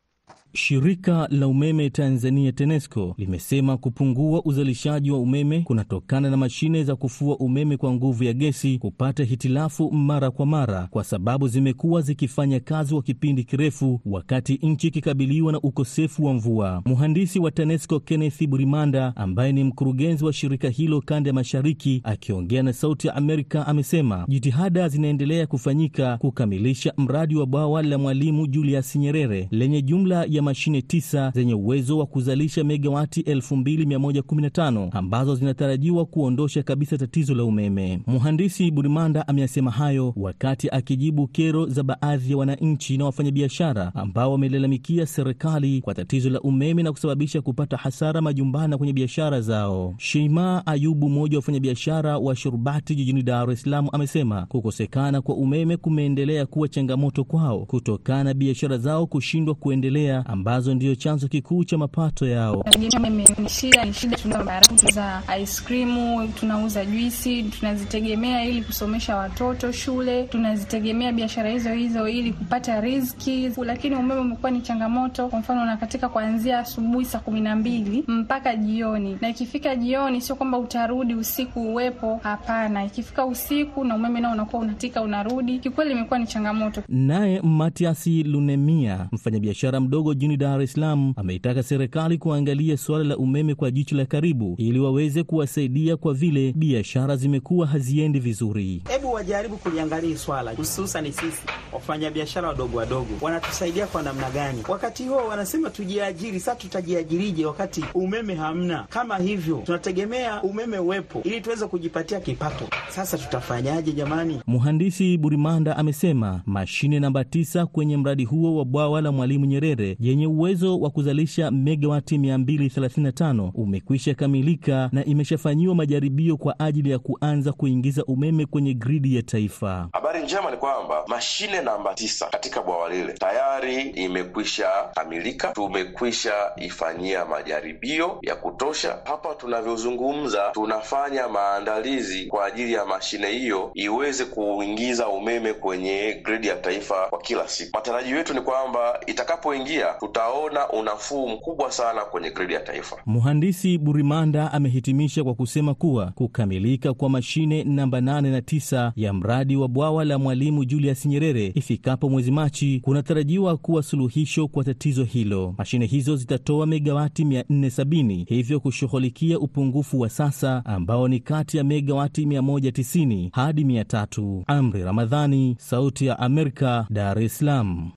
Shirika 0.53 1.27
la 1.31 1.47
umeme 1.47 1.89
Tanzania 1.89 2.51
TANESCO 2.51 3.15
limesema 3.17 3.77
kupungua 3.77 4.41
uzalishaji 4.45 5.11
wa 5.11 5.19
umeme 5.19 5.61
kunatokana 5.61 6.29
na 6.29 6.37
mashine 6.37 6.83
za 6.83 6.95
kufua 6.95 7.37
umeme 7.37 7.77
kwa 7.77 7.93
nguvu 7.93 8.23
ya 8.23 8.33
gesi 8.33 8.77
kupata 8.77 9.23
hitilafu 9.23 9.91
mara 9.91 10.31
kwa 10.31 10.45
mara, 10.45 10.87
kwa 10.91 11.03
sababu 11.03 11.47
zimekuwa 11.47 12.01
zikifanya 12.01 12.59
kazi 12.59 12.93
kwa 12.93 13.03
kipindi 13.03 13.43
kirefu, 13.43 14.01
wakati 14.05 14.53
nchi 14.63 14.87
ikikabiliwa 14.87 15.51
na 15.51 15.59
ukosefu 15.61 16.25
wa 16.25 16.33
mvua. 16.33 16.81
Mhandisi 16.85 17.39
wa 17.39 17.51
TANESCO 17.51 17.99
Kenneth 17.99 18.47
Burimanda, 18.47 19.13
ambaye 19.15 19.51
ni 19.53 19.63
mkurugenzi 19.63 20.25
wa 20.25 20.33
shirika 20.33 20.69
hilo 20.69 21.01
kanda 21.01 21.29
ya 21.29 21.33
Mashariki, 21.33 22.01
akiongea 22.03 22.63
na 22.63 22.73
Sauti 22.73 23.07
ya 23.07 23.15
Amerika, 23.15 23.67
amesema 23.67 24.25
jitihada 24.27 24.87
zinaendelea 24.89 25.47
kufanyika 25.47 26.17
kukamilisha 26.17 26.93
mradi 26.97 27.35
wa 27.35 27.45
bwawa 27.45 27.83
la 27.83 27.97
Mwalimu 27.97 28.47
Julius 28.47 28.95
Nyerere 28.95 29.47
lenye 29.51 29.81
jumla 29.81 30.25
ya 30.29 30.40
mashine 30.41 30.81
tisa 30.81 31.31
zenye 31.35 31.53
uwezo 31.53 31.97
wa 31.97 32.05
kuzalisha 32.05 32.63
megawati 32.63 33.21
2115 33.21 34.89
ambazo 34.91 35.35
zinatarajiwa 35.35 36.05
kuondosha 36.05 36.63
kabisa 36.63 36.97
tatizo 36.97 37.35
la 37.35 37.43
umeme. 37.43 38.01
Mhandisi 38.07 38.71
Burimanda 38.71 39.27
ameyasema 39.27 39.71
hayo 39.71 40.13
wakati 40.15 40.69
akijibu 40.69 41.27
kero 41.27 41.65
za 41.65 41.83
baadhi 41.83 42.31
ya 42.31 42.37
wananchi 42.37 42.97
na 42.97 43.05
wafanyabiashara 43.05 43.95
ambao 43.95 44.31
wamelalamikia 44.31 45.05
serikali 45.05 45.81
kwa 45.81 45.93
tatizo 45.93 46.29
la 46.29 46.41
umeme 46.41 46.83
na 46.83 46.91
kusababisha 46.91 47.41
kupata 47.41 47.77
hasara 47.77 48.21
majumbani 48.21 48.71
na 48.71 48.77
kwenye 48.77 48.93
biashara 48.93 49.41
zao. 49.41 49.93
Sheima 49.97 50.65
Ayubu, 50.65 51.09
mmoja 51.09 51.37
wa 51.37 51.39
wafanyabiashara 51.39 52.17
wa 52.17 52.35
Shurbati 52.35 52.95
jijini 52.95 53.23
Dar 53.23 53.51
es 53.51 53.61
Salaam, 53.61 53.87
amesema 53.91 54.45
kukosekana 54.45 55.21
kwa 55.21 55.35
umeme 55.35 55.77
kumeendelea 55.77 56.45
kuwa 56.45 56.67
changamoto 56.67 57.23
kwao 57.23 57.65
kutokana 57.65 58.23
na 58.23 58.33
biashara 58.33 58.77
zao 58.77 59.07
kushindwa 59.07 59.55
kuendelea 59.55 60.25
ambazo 60.31 60.75
ndiyo 60.75 60.95
chanzo 60.95 61.27
kikuu 61.27 61.63
cha 61.63 61.77
mapato 61.77 62.27
yao. 62.27 62.65
Ni 62.79 63.49
shida, 63.49 63.85
ni 63.85 63.93
shida. 63.93 64.17
Tunauza 64.17 65.21
ice 65.41 65.61
cream, 65.65 66.27
tunauza 66.39 66.85
juisi, 66.85 67.43
tunazitegemea 67.43 68.45
ili 68.45 68.61
kusomesha 68.61 69.15
watoto 69.17 69.71
shule, 69.71 70.23
tunazitegemea 70.23 71.11
biashara 71.13 71.49
hizo 71.49 71.73
hizo 71.73 72.07
ili 72.07 72.33
kupata 72.33 72.81
riziki, 72.81 73.51
lakini 73.65 73.95
umeme 73.95 74.21
umekuwa 74.21 74.51
ni 74.51 74.61
changamoto. 74.61 75.27
Kwa 75.27 75.39
mfano, 75.39 75.61
unakatika 75.61 76.09
kuanzia 76.09 76.59
asubuhi 76.59 77.05
saa 77.05 77.19
kumi 77.19 77.41
na 77.41 77.55
mbili 77.55 78.03
mpaka 78.07 78.55
jioni, 78.55 79.17
na 79.21 79.29
ikifika 79.29 79.75
jioni 79.75 80.21
sio 80.21 80.35
kwamba 80.35 80.57
utarudi 80.57 81.13
usiku 81.15 81.61
uwepo, 81.61 82.19
hapana. 82.23 82.85
Ikifika 82.85 83.25
usiku 83.25 83.83
na 83.85 83.95
umeme 83.95 84.19
nao 84.19 84.31
unakuwa 84.33 84.61
unatika 84.61 85.01
unarudi, 85.01 85.59
kikweli 85.59 85.91
imekuwa 85.91 86.19
ni 86.19 86.27
changamoto. 86.27 86.81
Naye 86.89 87.41
Matiasi 87.41 88.23
Lunemia, 88.23 89.07
mfanyabiashara 89.11 89.79
mdogo 89.79 90.13
jijini 90.21 90.37
Dar 90.37 90.61
es 90.61 90.73
Salaam, 90.73 91.13
ameitaka 91.15 91.63
serikali 91.63 92.17
kuangalia 92.17 92.77
suala 92.77 93.03
la 93.03 93.17
umeme 93.17 93.55
kwa 93.55 93.71
jicho 93.71 93.95
la 93.95 94.05
karibu 94.05 94.55
ili 94.57 94.79
waweze 94.79 95.23
kuwasaidia 95.23 95.97
kwa 95.97 96.13
vile 96.13 96.53
biashara 96.55 97.15
zimekuwa 97.15 97.67
haziendi 97.67 98.19
vizuri. 98.19 98.81
Hebu 98.89 99.11
wajaribu 99.13 99.57
kuliangalia 99.57 100.17
swala, 100.17 100.51
hususani 100.51 101.11
sisi 101.11 101.41
wafanyabiashara 101.73 102.47
wadogo 102.47 102.77
wadogo, 102.77 103.07
wanatusaidia 103.21 103.87
kwa 103.87 104.01
namna 104.03 104.29
gani? 104.29 104.63
Wakati 104.69 105.03
huo 105.07 105.27
wanasema 105.27 105.69
tujiajiri. 105.69 106.39
Sasa 106.39 106.55
tutajiajirije 106.55 107.45
wakati 107.45 107.85
umeme 107.93 108.35
hamna? 108.35 108.85
Kama 108.89 109.17
hivyo 109.17 109.61
tunategemea 109.65 110.43
umeme 110.43 110.79
uwepo 110.79 111.21
ili 111.23 111.41
tuweze 111.41 111.67
kujipatia 111.67 112.19
kipato. 112.19 112.65
Sasa 112.89 113.17
tutafanyaje 113.17 113.91
jamani? 113.91 114.39
Mhandisi 114.47 115.17
Burimanda 115.17 115.77
amesema 115.77 116.41
mashine 116.45 116.99
namba 116.99 117.23
tisa 117.23 117.65
kwenye 117.65 117.97
mradi 117.97 118.25
huo 118.25 118.55
wa 118.57 118.65
bwawa 118.65 119.01
la 119.01 119.11
Mwalimu 119.11 119.45
Nyerere 119.45 119.97
yenye 120.11 120.27
uwezo 120.27 120.79
wa 120.79 120.89
kuzalisha 120.89 121.51
megawati 121.51 122.17
235 122.17 123.51
umekwisha 123.55 124.13
kamilika 124.13 124.89
na 124.91 125.05
imeshafanyiwa 125.05 125.75
majaribio 125.75 126.37
kwa 126.37 126.59
ajili 126.59 126.91
ya 126.91 126.99
kuanza 126.99 127.51
kuingiza 127.51 128.05
umeme 128.05 128.45
kwenye 128.45 128.73
gridi 128.73 129.15
ya 129.15 129.23
taifa. 129.23 129.89
Habari 129.93 130.23
njema 130.23 130.51
ni 130.51 130.57
kwamba 130.57 131.03
mashine 131.07 131.61
namba 131.61 131.93
tisa 131.93 132.25
katika 132.27 132.61
bwawa 132.61 132.89
lile 132.89 133.13
tayari 133.13 133.81
imekwisha 133.81 134.67
kamilika, 134.95 135.47
tumekwisha 135.47 136.33
ifanyia 136.57 137.25
majaribio 137.25 138.17
ya 138.21 138.35
kutosha. 138.35 138.97
Hapa 139.03 139.35
tunavyozungumza, 139.35 140.49
tunafanya 140.53 141.27
maandalizi 141.27 142.25
kwa 142.25 142.45
ajili 142.45 142.73
ya 142.73 142.85
mashine 142.85 143.27
hiyo 143.27 143.71
iweze 143.73 144.25
kuingiza 144.25 145.07
umeme 145.07 145.53
kwenye 145.53 146.21
gridi 146.23 146.47
ya 146.47 146.55
taifa 146.55 147.07
kwa 147.09 147.19
kila 147.19 147.47
siku. 147.47 147.69
Matarajio 147.73 148.17
yetu 148.17 148.33
ni 148.33 148.41
kwamba 148.41 148.99
itakapoingia, 149.07 149.85
tutaona 150.01 150.69
unafuu 150.69 151.27
mkubwa 151.29 151.71
sana 151.71 152.01
kwenye 152.01 152.29
gridi 152.29 152.53
ya 152.53 152.59
taifa. 152.59 152.95
Mhandisi 153.05 153.77
Burimanda 153.77 154.51
amehitimisha 154.53 155.23
kwa 155.23 155.33
kusema 155.33 155.73
kuwa 155.73 156.05
kukamilika 156.11 156.93
kwa 156.93 157.09
mashine 157.09 157.63
namba 157.63 157.99
8 157.99 158.21
na 158.31 158.39
9 158.39 158.91
ya 158.95 159.13
mradi 159.13 159.55
wa 159.55 159.67
bwawa 159.67 160.05
la 160.05 160.19
Mwalimu 160.19 160.65
Julius 160.65 161.05
Nyerere 161.05 161.51
ifikapo 161.55 162.09
mwezi 162.09 162.31
Machi 162.31 162.79
kunatarajiwa 162.83 163.57
kuwa 163.57 163.83
suluhisho 163.83 164.47
kwa 164.47 164.63
tatizo 164.63 165.03
hilo. 165.03 165.55
Mashine 165.57 165.85
hizo 165.85 166.15
zitatoa 166.15 166.65
megawati 166.65 167.23
470, 167.23 168.25
hivyo 168.27 168.59
kushughulikia 168.59 169.39
upungufu 169.39 169.99
wa 169.99 170.09
sasa 170.09 170.61
ambao 170.65 171.07
ni 171.07 171.19
kati 171.19 171.57
ya 171.57 171.63
megawati 171.63 172.25
190 172.25 173.29
hadi 173.33 173.63
300. 173.63 174.43
Amri 174.47 174.83
Ramadhani, 174.83 175.55
Sauti 175.59 176.05
ya 176.05 176.19
Amerika, 176.19 176.87
Dar 176.89 177.19
es 177.19 177.37
Salaam. 177.37 177.91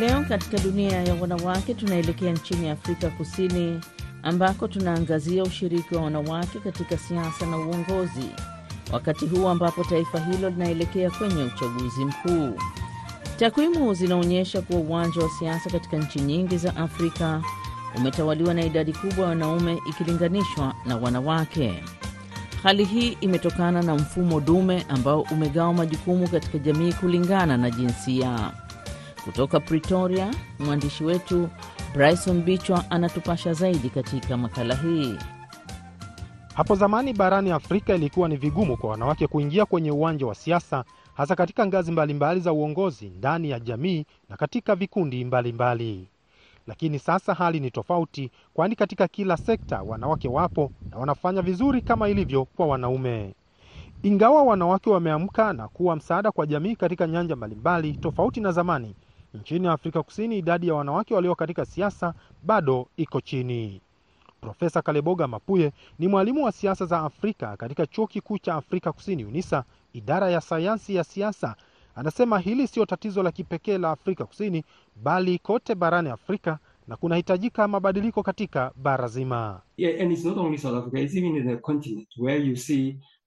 Leo 0.00 0.24
katika 0.28 0.58
dunia 0.58 1.02
ya 1.02 1.14
wanawake 1.14 1.74
tunaelekea 1.74 2.32
nchini 2.32 2.68
Afrika 2.70 3.08
Kusini 3.10 3.80
ambako 4.22 4.68
tunaangazia 4.68 5.42
ushiriki 5.42 5.94
wa 5.94 6.02
wanawake 6.02 6.58
katika 6.58 6.96
siasa 6.98 7.46
na 7.46 7.56
uongozi, 7.56 8.26
wakati 8.92 9.26
huu 9.26 9.48
ambapo 9.48 9.84
taifa 9.84 10.20
hilo 10.20 10.50
linaelekea 10.50 11.10
kwenye 11.10 11.42
uchaguzi 11.42 12.04
mkuu. 12.04 12.58
Takwimu 13.38 13.94
zinaonyesha 13.94 14.62
kuwa 14.62 14.80
uwanja 14.80 15.20
wa 15.22 15.30
siasa 15.38 15.70
katika 15.70 15.96
nchi 15.96 16.20
nyingi 16.20 16.56
za 16.58 16.76
Afrika 16.76 17.42
umetawaliwa 17.96 18.54
na 18.54 18.64
idadi 18.64 18.92
kubwa 18.92 19.24
ya 19.24 19.28
wanaume 19.28 19.78
ikilinganishwa 19.88 20.74
na 20.86 20.96
wanawake. 20.96 21.84
Hali 22.62 22.84
hii 22.84 23.16
imetokana 23.20 23.82
na 23.82 23.94
mfumo 23.94 24.40
dume 24.40 24.84
ambao 24.88 25.20
umegawa 25.20 25.74
majukumu 25.74 26.28
katika 26.28 26.58
jamii 26.58 26.92
kulingana 26.92 27.56
na 27.56 27.70
jinsia. 27.70 28.52
Kutoka 29.30 29.60
Pretoria, 29.60 30.30
mwandishi 30.58 31.04
wetu 31.04 31.48
Bryson 31.94 32.42
Bichwa 32.42 32.90
anatupasha 32.90 33.52
zaidi 33.52 33.90
katika 33.90 34.36
makala 34.36 34.74
hii. 34.74 35.14
Hapo 36.54 36.74
zamani 36.74 37.12
barani 37.12 37.50
Afrika 37.50 37.94
ilikuwa 37.94 38.28
ni 38.28 38.36
vigumu 38.36 38.76
kwa 38.76 38.90
wanawake 38.90 39.26
kuingia 39.26 39.66
kwenye 39.66 39.90
uwanja 39.90 40.26
wa 40.26 40.34
siasa, 40.34 40.84
hasa 41.14 41.36
katika 41.36 41.66
ngazi 41.66 41.92
mbalimbali 41.92 42.14
mbali 42.14 42.40
za 42.40 42.52
uongozi 42.52 43.08
ndani 43.08 43.50
ya 43.50 43.60
jamii 43.60 44.04
na 44.28 44.36
katika 44.36 44.74
vikundi 44.74 45.24
mbalimbali 45.24 45.82
mbali. 45.92 46.08
Lakini 46.66 46.98
sasa 46.98 47.34
hali 47.34 47.60
ni 47.60 47.70
tofauti, 47.70 48.30
kwani 48.54 48.76
katika 48.76 49.08
kila 49.08 49.36
sekta 49.36 49.82
wanawake 49.82 50.28
wapo 50.28 50.72
na 50.90 50.96
wanafanya 50.98 51.42
vizuri 51.42 51.82
kama 51.82 52.08
ilivyo 52.08 52.44
kwa 52.44 52.66
wanaume. 52.66 53.34
Ingawa 54.02 54.42
wanawake 54.42 54.90
wameamka 54.90 55.52
na 55.52 55.68
kuwa 55.68 55.96
msaada 55.96 56.32
kwa 56.32 56.46
jamii 56.46 56.76
katika 56.76 57.06
nyanja 57.06 57.36
mbalimbali 57.36 57.92
tofauti 57.92 58.40
na 58.40 58.52
zamani, 58.52 58.94
nchini 59.34 59.68
Afrika 59.68 60.02
Kusini 60.02 60.38
idadi 60.38 60.68
ya 60.68 60.74
wanawake 60.74 61.14
walio 61.14 61.34
katika 61.34 61.64
siasa 61.64 62.14
bado 62.42 62.88
iko 62.96 63.20
chini. 63.20 63.80
Profesa 64.40 64.82
Kaleboga 64.82 65.28
Mapuye 65.28 65.72
ni 65.98 66.08
mwalimu 66.08 66.44
wa 66.44 66.52
siasa 66.52 66.86
za 66.86 66.98
Afrika 67.00 67.56
katika 67.56 67.86
chuo 67.86 68.06
kikuu 68.06 68.38
cha 68.38 68.54
Afrika 68.54 68.92
Kusini 68.92 69.24
UNISA, 69.24 69.64
idara 69.92 70.30
ya 70.30 70.40
sayansi 70.40 70.94
ya 70.94 71.04
siasa. 71.04 71.56
Anasema 71.94 72.38
hili 72.38 72.66
sio 72.66 72.86
tatizo 72.86 73.22
la 73.22 73.32
kipekee 73.32 73.78
la 73.78 73.90
Afrika 73.90 74.24
Kusini, 74.24 74.64
bali 74.96 75.38
kote 75.38 75.74
barani 75.74 76.08
Afrika 76.08 76.58
na 76.88 76.96
kunahitajika 76.96 77.68
mabadiliko 77.68 78.22
katika 78.22 78.72
bara 78.76 79.08
zima. 79.08 79.60
Yeah, 79.76 80.00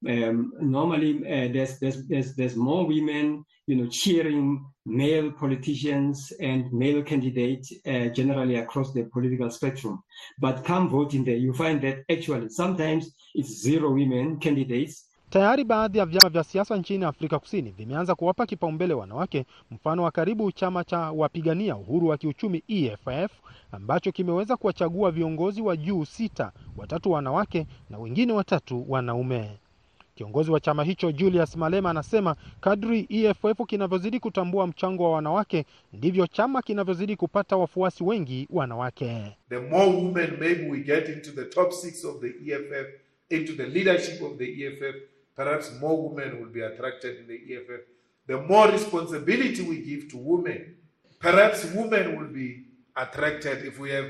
um, 0.08 0.52
normally 0.60 1.18
uh, 1.18 1.52
there's, 1.52 1.78
there's, 1.78 2.06
there's, 2.06 2.34
there's 2.34 2.56
more 2.56 2.86
women 2.86 3.44
you 3.66 3.76
know, 3.76 3.86
cheering 3.88 4.64
male 4.84 5.30
politicians 5.32 6.32
and 6.40 6.70
male 6.72 7.02
candidates 7.02 7.72
uh, 7.86 8.08
generally 8.08 8.56
across 8.56 8.92
the 8.92 9.04
political 9.04 9.50
spectrum. 9.50 10.02
But 10.38 10.64
come 10.64 10.90
voting 10.90 11.24
day, 11.24 11.36
you 11.36 11.54
find 11.54 11.80
that 11.82 12.04
actually 12.10 12.50
sometimes 12.50 13.10
it's 13.34 13.48
zero 13.62 13.90
women 13.92 14.38
candidates 14.38 15.04
Tayari 15.30 15.64
baadhi 15.64 15.98
ya 15.98 16.06
vyama 16.06 16.28
vya 16.28 16.44
siasa 16.44 16.76
nchini 16.76 17.04
Afrika 17.04 17.38
Kusini 17.38 17.70
vimeanza 17.70 18.14
kuwapa 18.14 18.46
kipaumbele 18.46 18.94
wanawake. 18.94 19.44
Mfano 19.70 20.02
wa 20.02 20.10
karibu 20.10 20.52
chama 20.52 20.84
cha 20.84 20.98
wapigania 20.98 21.76
uhuru 21.76 22.06
wa 22.08 22.16
kiuchumi 22.18 22.62
EFF 22.68 23.32
ambacho 23.72 24.12
kimeweza 24.12 24.56
kuwachagua 24.56 25.10
viongozi 25.10 25.62
wa 25.62 25.76
juu 25.76 26.04
sita, 26.04 26.52
watatu 26.76 27.10
wanawake 27.10 27.66
na 27.90 27.98
wengine 27.98 28.32
watatu 28.32 28.84
wanaume. 28.88 29.50
Kiongozi 30.14 30.50
wa 30.50 30.60
chama 30.60 30.84
hicho 30.84 31.12
Julius 31.12 31.56
Malema 31.56 31.90
anasema 31.90 32.36
kadri 32.60 33.06
EFF 33.10 33.60
kinavyozidi 33.66 34.20
kutambua 34.20 34.66
mchango 34.66 35.04
wa 35.04 35.10
wanawake 35.12 35.64
ndivyo 35.92 36.26
chama 36.26 36.62
kinavyozidi 36.62 37.16
kupata 37.16 37.56
wafuasi 37.56 38.04
wengi 38.04 38.46
wanawake. 38.50 39.36
The 39.48 39.58
more 39.58 39.86
women 39.86 40.30
maybe 40.40 40.70
we 40.70 40.78
get 40.78 41.08
into 41.08 41.30
the 41.30 41.44
top 41.44 41.72
six 41.72 42.04
of 42.04 42.20
the 42.20 42.52
EFF, 42.52 42.86
into 43.30 43.52
the 43.52 43.66
leadership 43.66 44.22
of 44.22 44.38
the 44.38 44.64
EFF, 44.66 44.96
perhaps 45.36 45.72
more 45.80 46.02
women 46.02 46.38
will 46.42 46.50
be 46.52 46.64
attracted 46.66 47.16
in 47.18 47.26
the 47.26 47.54
EFF. 47.54 47.80
The 48.26 48.36
more 48.36 48.72
responsibility 48.72 49.62
we 49.62 49.76
give 49.78 50.08
to 50.10 50.18
women, 50.18 50.76
perhaps 51.18 51.64
women 51.74 52.16
will 52.18 52.28
be 52.32 52.64
attracted. 52.96 53.64
If 53.66 53.80
we 53.80 53.90
have 53.90 54.06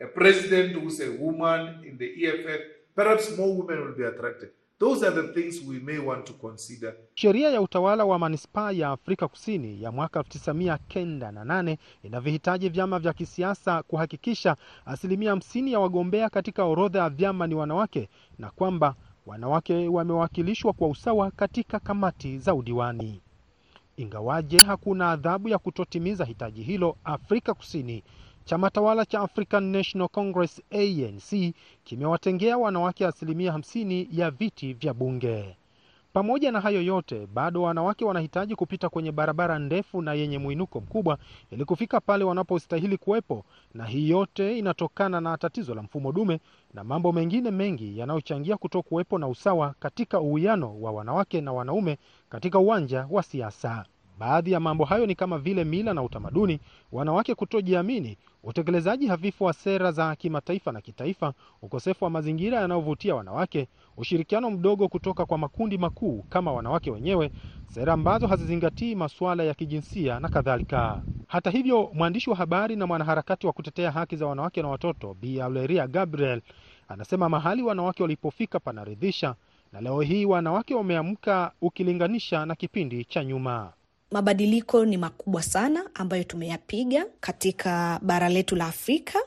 a 0.00 0.06
president 0.06 0.72
who's 0.72 1.00
a 1.00 1.10
woman 1.20 1.84
in 1.84 1.98
the 1.98 2.26
EFF, 2.26 2.60
perhaps 2.94 3.36
more 3.38 3.56
women 3.56 3.80
will 3.86 3.94
be 3.96 4.04
attracted. 4.04 4.50
Those 4.78 5.02
are 5.06 5.10
the 5.22 5.32
things 5.32 5.62
we 5.68 5.78
may 5.80 5.98
want 5.98 6.26
to 6.26 6.32
consider. 6.34 6.94
Sheria 7.14 7.50
ya 7.50 7.60
utawala 7.60 8.04
wa 8.04 8.18
manispaa 8.18 8.72
ya 8.72 8.90
Afrika 8.90 9.28
Kusini 9.28 9.82
ya 9.82 9.92
mwaka 9.92 10.20
1998 10.20 11.76
inavyohitaji 12.02 12.68
vyama 12.68 12.98
vya 12.98 13.12
kisiasa 13.12 13.82
kuhakikisha 13.82 14.56
asilimia 14.86 15.30
hamsini 15.30 15.72
ya 15.72 15.80
wagombea 15.80 16.28
katika 16.30 16.64
orodha 16.64 16.98
ya 16.98 17.10
vyama 17.10 17.46
ni 17.46 17.54
wanawake 17.54 18.08
na 18.38 18.50
kwamba 18.50 18.94
wanawake 19.26 19.88
wamewakilishwa 19.88 20.72
kwa 20.72 20.88
usawa 20.88 21.30
katika 21.30 21.80
kamati 21.80 22.38
za 22.38 22.54
udiwani. 22.54 23.20
Ingawaje 23.96 24.60
hakuna 24.60 25.10
adhabu 25.10 25.48
ya 25.48 25.58
kutotimiza 25.58 26.24
hitaji 26.24 26.62
hilo 26.62 26.96
Afrika 27.04 27.54
Kusini, 27.54 28.04
Chama 28.46 28.70
tawala 28.70 29.04
cha 29.04 29.20
African 29.20 29.64
National 29.64 30.08
Congress 30.08 30.62
ANC 30.70 31.54
kimewatengea 31.84 32.58
wanawake 32.58 33.06
asilimia 33.06 33.52
hamsini 33.52 34.08
ya 34.12 34.30
viti 34.30 34.72
vya 34.72 34.94
bunge. 34.94 35.56
Pamoja 36.12 36.52
na 36.52 36.60
hayo 36.60 36.82
yote, 36.82 37.26
bado 37.26 37.62
wanawake 37.62 38.04
wanahitaji 38.04 38.54
kupita 38.56 38.88
kwenye 38.88 39.12
barabara 39.12 39.58
ndefu 39.58 40.02
na 40.02 40.14
yenye 40.14 40.38
mwinuko 40.38 40.80
mkubwa 40.80 41.18
ili 41.50 41.64
kufika 41.64 42.00
pale 42.00 42.24
wanapostahili 42.24 42.96
kuwepo, 42.96 43.44
na 43.74 43.86
hii 43.86 44.10
yote 44.10 44.58
inatokana 44.58 45.20
na 45.20 45.36
tatizo 45.38 45.74
la 45.74 45.82
mfumo 45.82 46.12
dume 46.12 46.40
na 46.74 46.84
mambo 46.84 47.12
mengine 47.12 47.50
mengi 47.50 47.98
yanayochangia 47.98 48.56
kuto 48.56 48.82
kuwepo 48.82 49.18
na 49.18 49.28
usawa 49.28 49.74
katika 49.80 50.20
uwiano 50.20 50.80
wa 50.80 50.92
wanawake 50.92 51.40
na 51.40 51.52
wanaume 51.52 51.98
katika 52.28 52.58
uwanja 52.58 53.06
wa 53.10 53.22
siasa. 53.22 53.84
Baadhi 54.18 54.52
ya 54.52 54.60
mambo 54.60 54.84
hayo 54.84 55.06
ni 55.06 55.14
kama 55.14 55.38
vile 55.38 55.64
mila 55.64 55.94
na 55.94 56.02
utamaduni, 56.02 56.60
wanawake 56.92 57.34
kutojiamini, 57.34 58.18
utekelezaji 58.46 59.06
hafifu 59.06 59.44
wa 59.44 59.52
sera 59.52 59.92
za 59.92 60.16
kimataifa 60.16 60.72
na 60.72 60.80
kitaifa, 60.80 61.32
ukosefu 61.62 62.04
wa 62.04 62.10
mazingira 62.10 62.60
yanayovutia 62.60 63.14
wanawake, 63.14 63.68
ushirikiano 63.96 64.50
mdogo 64.50 64.88
kutoka 64.88 65.26
kwa 65.26 65.38
makundi 65.38 65.78
makuu 65.78 66.24
kama 66.28 66.52
wanawake 66.52 66.90
wenyewe, 66.90 67.30
sera 67.66 67.92
ambazo 67.92 68.26
hazizingatii 68.26 68.94
masuala 68.94 69.42
ya 69.44 69.54
kijinsia 69.54 70.20
na 70.20 70.28
kadhalika. 70.28 71.02
Hata 71.26 71.50
hivyo, 71.50 71.90
mwandishi 71.94 72.30
wa 72.30 72.36
habari 72.36 72.76
na 72.76 72.86
mwanaharakati 72.86 73.46
wa 73.46 73.52
kutetea 73.52 73.90
haki 73.90 74.16
za 74.16 74.26
wanawake 74.26 74.62
na 74.62 74.68
watoto 74.68 75.14
Bi 75.14 75.40
Auleria 75.40 75.86
Gabriel 75.86 76.40
anasema 76.88 77.28
mahali 77.28 77.62
wanawake 77.62 78.02
walipofika 78.02 78.60
panaridhisha, 78.60 79.34
na 79.72 79.80
leo 79.80 80.00
hii 80.00 80.24
wanawake 80.24 80.74
wameamka 80.74 81.52
ukilinganisha 81.60 82.46
na 82.46 82.54
kipindi 82.54 83.04
cha 83.04 83.24
nyuma. 83.24 83.72
Mabadiliko 84.10 84.84
ni 84.84 84.96
makubwa 84.96 85.42
sana 85.42 85.90
ambayo 85.94 86.24
tumeyapiga 86.24 87.06
katika 87.20 88.00
bara 88.02 88.28
letu 88.28 88.56
la 88.56 88.66
Afrika. 88.66 89.18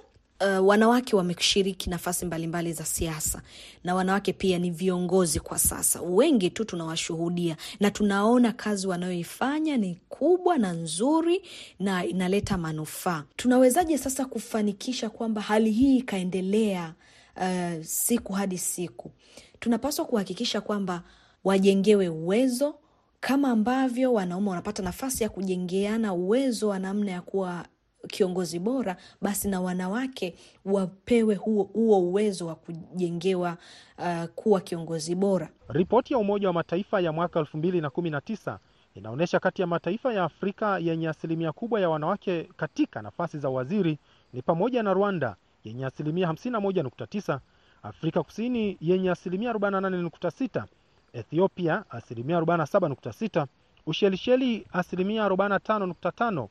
Uh, 0.41 0.67
wanawake 0.67 1.15
wameshiriki 1.15 1.89
nafasi 1.89 2.25
mbalimbali 2.25 2.73
za 2.73 2.85
siasa 2.85 3.41
na 3.83 3.95
wanawake 3.95 4.33
pia 4.33 4.59
ni 4.59 4.71
viongozi 4.71 5.39
kwa 5.39 5.59
sasa, 5.59 6.01
wengi 6.01 6.49
tu 6.49 6.65
tunawashuhudia 6.65 7.57
na 7.79 7.91
tunaona 7.91 8.51
kazi 8.51 8.87
wanayoifanya 8.87 9.77
ni 9.77 9.95
kubwa 10.09 10.57
na 10.57 10.73
nzuri 10.73 11.41
na 11.79 12.05
inaleta 12.05 12.57
manufaa. 12.57 13.23
Tunawezaje 13.35 13.97
sasa 13.97 14.25
kufanikisha 14.25 15.09
kwamba 15.09 15.41
hali 15.41 15.71
hii 15.71 15.97
ikaendelea 15.97 16.93
uh, 17.37 17.83
siku 17.83 18.33
hadi 18.33 18.57
siku? 18.57 19.11
Tunapaswa 19.59 20.05
kuhakikisha 20.05 20.61
kwamba 20.61 21.03
wajengewe 21.43 22.09
uwezo 22.09 22.75
kama 23.19 23.49
ambavyo 23.51 24.13
wanaume 24.13 24.49
wanapata 24.49 24.83
nafasi 24.83 25.23
ya 25.23 25.29
kujengeana 25.29 26.13
uwezo 26.13 26.67
wa 26.69 26.79
namna 26.79 27.11
ya 27.11 27.21
kuwa 27.21 27.65
kiongozi 28.07 28.59
bora, 28.59 28.97
basi 29.21 29.47
na 29.47 29.61
wanawake 29.61 30.35
wapewe 30.65 31.35
huo, 31.35 31.63
huo 31.63 31.99
uwezo 31.99 32.47
wa 32.47 32.55
kujengewa 32.55 33.57
uh, 33.97 34.23
kuwa 34.25 34.61
kiongozi 34.61 35.15
bora. 35.15 35.49
Ripoti 35.69 36.13
ya 36.13 36.19
Umoja 36.19 36.47
wa 36.47 36.53
Mataifa 36.53 37.01
ya 37.01 37.11
mwaka 37.11 37.39
2019 37.39 38.57
inaonyesha 38.95 39.39
kati 39.39 39.61
ya 39.61 39.67
mataifa 39.67 40.13
ya 40.13 40.23
Afrika 40.23 40.79
yenye 40.79 41.09
asilimia 41.09 41.51
kubwa 41.51 41.79
ya 41.81 41.89
wanawake 41.89 42.49
katika 42.57 43.01
nafasi 43.01 43.39
za 43.39 43.49
waziri 43.49 43.97
ni 44.33 44.41
pamoja 44.41 44.83
na 44.83 44.93
Rwanda 44.93 45.35
yenye 45.63 45.85
asilimia 45.85 46.27
51.9, 46.27 47.39
Afrika 47.83 48.23
Kusini 48.23 48.77
yenye 48.81 49.11
asilimia 49.11 49.53
48.6 49.53 50.63
Ethiopia 51.13 51.83
asilimia 51.89 52.39
47.6, 52.39 53.45
Ushelisheli 53.85 54.67
asilimia 54.73 55.27
45.5, 55.27 56.47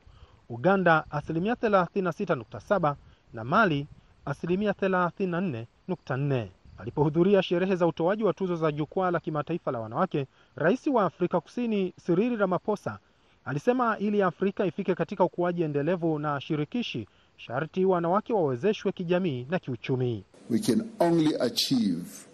Uganda 0.49 1.05
asilimia 1.11 1.55
36.7 1.55 2.95
na 3.33 3.45
Mali 3.45 3.87
asilimia 4.25 4.73
34.4. 4.73 6.47
Alipohudhuria 6.79 7.43
sherehe 7.43 7.77
za 7.77 7.87
utoaji 7.87 8.25
wa 8.25 8.33
tuzo 8.33 8.57
za 8.57 8.73
jukwaa 8.73 9.11
la 9.11 9.21
kimataifa 9.21 9.71
la 9.73 9.79
wanawake, 9.81 10.27
rais 10.57 10.87
wa 10.87 11.05
Afrika 11.05 11.41
Kusini 11.41 11.93
Cyril 12.07 12.37
Ramaphosa 12.37 12.99
alisema 13.45 13.99
ili 13.99 14.23
Afrika 14.23 14.67
ifike 14.67 14.95
katika 14.95 15.25
ukuaji 15.25 15.63
endelevu 15.63 16.19
na 16.19 16.41
shirikishi, 16.41 17.09
sharti 17.37 17.85
wanawake 17.85 18.33
wawezeshwe 18.33 18.93
kijamii 18.93 19.47
na 19.51 19.59
kiuchumi. 19.59 20.25
We 20.51 20.59
can 20.59 20.91
only 21.01 21.35
achieve 21.41 22.28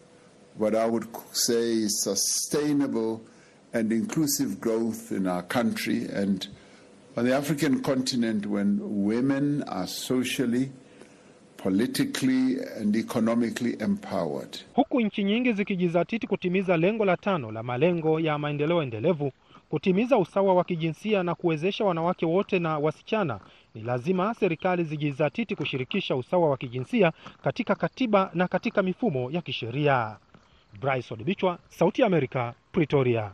what 0.58 0.74
I 0.74 0.86
would 0.86 1.06
say 1.32 1.72
is 1.72 2.02
sustainable 2.02 3.20
and 3.72 3.92
inclusive 3.92 4.60
growth 4.60 5.10
in 5.12 5.26
our 5.26 5.42
country 5.42 6.06
and 6.12 6.46
on 7.16 7.24
the 7.24 7.34
African 7.34 7.82
continent 7.82 8.46
when 8.46 8.78
women 9.04 9.62
are 9.64 9.86
socially, 9.86 10.70
politically 11.56 12.58
and 12.78 12.94
economically 12.96 13.76
empowered. 13.80 14.58
Huku 14.74 15.00
nchi 15.00 15.24
nyingi 15.24 15.52
zikijizatiti 15.52 16.26
kutimiza 16.26 16.76
lengo 16.76 17.04
la 17.04 17.16
tano 17.16 17.52
la 17.52 17.62
malengo 17.62 18.20
ya 18.20 18.38
maendeleo 18.38 18.82
endelevu, 18.82 19.32
kutimiza 19.70 20.18
usawa 20.18 20.54
wa 20.54 20.64
kijinsia 20.64 21.22
na 21.22 21.34
kuwezesha 21.34 21.84
wanawake 21.84 22.26
wote 22.26 22.58
na 22.58 22.78
wasichana, 22.78 23.40
ni 23.74 23.82
lazima 23.82 24.34
serikali 24.34 24.84
zijizatiti 24.84 25.56
kushirikisha 25.56 26.16
usawa 26.16 26.50
wa 26.50 26.56
kijinsia 26.56 27.12
katika 27.44 27.74
katiba 27.74 28.30
na 28.34 28.48
katika 28.48 28.82
mifumo 28.82 29.30
ya 29.30 29.42
kisheria. 29.42 30.16
Bryce 30.80 31.16
Bichwa, 31.16 31.58
Sauti 31.78 32.00
ya 32.00 32.06
Amerika, 32.06 32.54
Pretoria. 32.72 33.30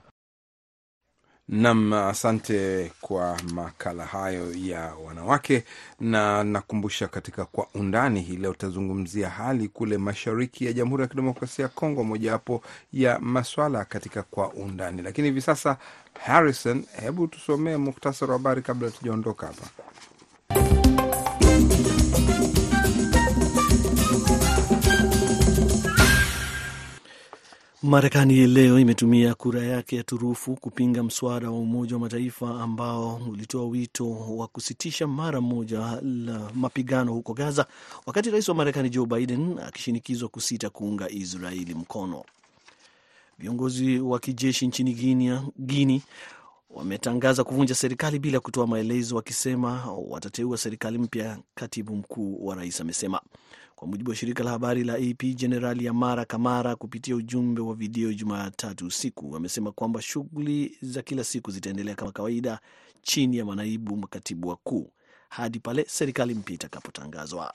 Nam, 1.53 1.92
asante 1.92 2.92
kwa 3.00 3.37
makala 3.55 4.05
hayo 4.07 4.53
ya 4.55 4.94
wanawake, 5.07 5.64
na 6.00 6.44
nakumbusha 6.44 7.09
katika 7.09 7.44
Kwa 7.44 7.66
Undani 7.74 8.20
hii 8.20 8.37
leo 8.37 8.53
tutazungumzia 8.53 9.29
hali 9.29 9.68
kule 9.68 9.98
mashariki 9.98 10.64
ya 10.66 10.72
Jamhuri 10.72 11.03
ya 11.03 11.09
Kidemokrasia 11.09 11.62
ya 11.62 11.68
Kongo, 11.68 12.05
mojawapo 12.05 12.62
ya 12.92 13.18
maswala 13.18 13.85
katika 13.85 14.22
Kwa 14.22 14.53
Undani. 14.53 15.03
Lakini 15.03 15.29
hivi 15.29 15.40
sasa, 15.40 15.76
Harrison, 16.20 16.85
hebu 17.00 17.26
tusomee 17.26 17.76
muktasari 17.76 18.33
wa 18.33 18.38
habari 18.38 18.62
kabla 18.62 18.90
tujaondoka 18.90 19.46
hapa. 19.46 20.89
Marekani 27.83 28.47
leo 28.47 28.79
imetumia 28.79 29.35
kura 29.35 29.62
yake 29.62 29.97
ya 29.97 30.03
turufu 30.03 30.55
kupinga 30.57 31.03
mswada 31.03 31.51
wa 31.51 31.59
Umoja 31.59 31.95
wa 31.95 32.01
Mataifa 32.01 32.61
ambao 32.62 33.21
ulitoa 33.31 33.64
wito 33.64 34.11
wa 34.11 34.47
kusitisha 34.49 35.07
mara 35.07 35.40
moja 35.40 35.79
la 36.03 36.51
mapigano 36.55 37.12
huko 37.12 37.35
Gaza, 37.35 37.66
wakati 38.07 38.31
rais 38.31 38.49
wa 38.49 38.55
Marekani 38.55 38.90
Joe 38.90 39.07
Biden 39.07 39.59
akishinikizwa 39.59 40.29
kusita 40.29 40.71
kuunga 40.71 41.11
Israeli 41.11 41.75
mkono. 41.75 42.25
Viongozi 43.38 43.99
wa 44.01 44.19
kijeshi 44.19 44.66
nchini 44.66 44.95
Guinea 44.95 45.43
wametangaza 46.71 47.45
kuvunja 47.45 47.75
serikali 47.75 48.19
bila 48.19 48.40
kutoa 48.40 48.66
maelezo, 48.66 49.16
wakisema 49.16 49.85
watateua 50.09 50.59
serikali 50.59 50.99
mpya, 50.99 51.38
katibu 51.55 51.97
mkuu 51.97 52.47
wa 52.47 52.55
rais 52.55 52.81
amesema. 52.81 53.21
Kwa 53.81 53.88
mujibu 53.88 54.11
wa 54.11 54.16
shirika 54.16 54.45
la 54.45 54.51
habari 54.51 54.85
la 54.85 54.95
AP, 54.95 55.35
Jenerali 55.35 55.88
Amara 55.88 56.25
Kamara 56.25 56.77
kupitia 56.77 57.16
ujumbe 57.16 57.61
wa 57.61 57.75
video 57.75 58.12
Jumatatu 58.12 58.87
usiku 58.87 59.37
amesema 59.37 59.73
kwamba 59.73 60.03
shughuli 60.03 60.79
za 60.83 61.03
kila 61.03 61.25
siku 61.25 61.51
zitaendelea 61.51 61.95
kama 61.95 62.12
kawaida 62.12 62.61
chini 63.03 63.37
ya 63.37 63.45
manaibu 63.45 63.97
makatibu 63.97 64.49
wakuu 64.49 64.90
hadi 65.29 65.61
pale 65.61 65.85
serikali 65.88 66.35
mpya 66.35 66.55
itakapotangazwa. 66.55 67.55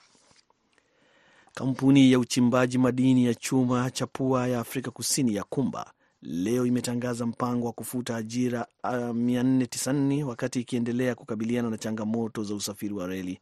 Kampuni 1.54 2.12
ya 2.12 2.18
uchimbaji 2.18 2.78
madini 2.78 3.24
ya 3.26 3.34
chuma 3.34 3.90
cha 3.90 4.06
pua 4.06 4.48
ya 4.48 4.60
Afrika 4.60 4.90
Kusini 4.90 5.34
ya 5.34 5.44
Kumba 5.44 5.92
leo 6.22 6.66
imetangaza 6.66 7.26
mpango 7.26 7.66
wa 7.66 7.72
kufuta 7.72 8.16
ajira 8.16 8.66
uh, 8.84 10.28
wakati 10.28 10.60
ikiendelea 10.60 11.14
kukabiliana 11.14 11.70
na 11.70 11.78
changamoto 11.78 12.44
za 12.44 12.54
usafiri 12.54 12.94
wa 12.94 13.06
reli. 13.06 13.40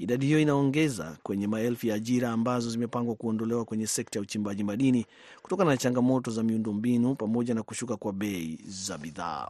Idadi 0.00 0.26
hiyo 0.26 0.40
inaongeza 0.40 1.16
kwenye 1.22 1.46
maelfu 1.46 1.86
ya 1.86 1.94
ajira 1.94 2.30
ambazo 2.30 2.70
zimepangwa 2.70 3.14
kuondolewa 3.14 3.64
kwenye 3.64 3.86
sekta 3.86 4.18
ya 4.18 4.22
uchimbaji 4.22 4.64
madini 4.64 5.06
kutokana 5.42 5.70
na 5.70 5.76
changamoto 5.76 6.30
za 6.30 6.42
miundombinu 6.42 7.14
pamoja 7.14 7.54
na 7.54 7.62
kushuka 7.62 7.96
kwa 7.96 8.12
bei 8.12 8.58
za 8.68 8.98
bidhaa. 8.98 9.48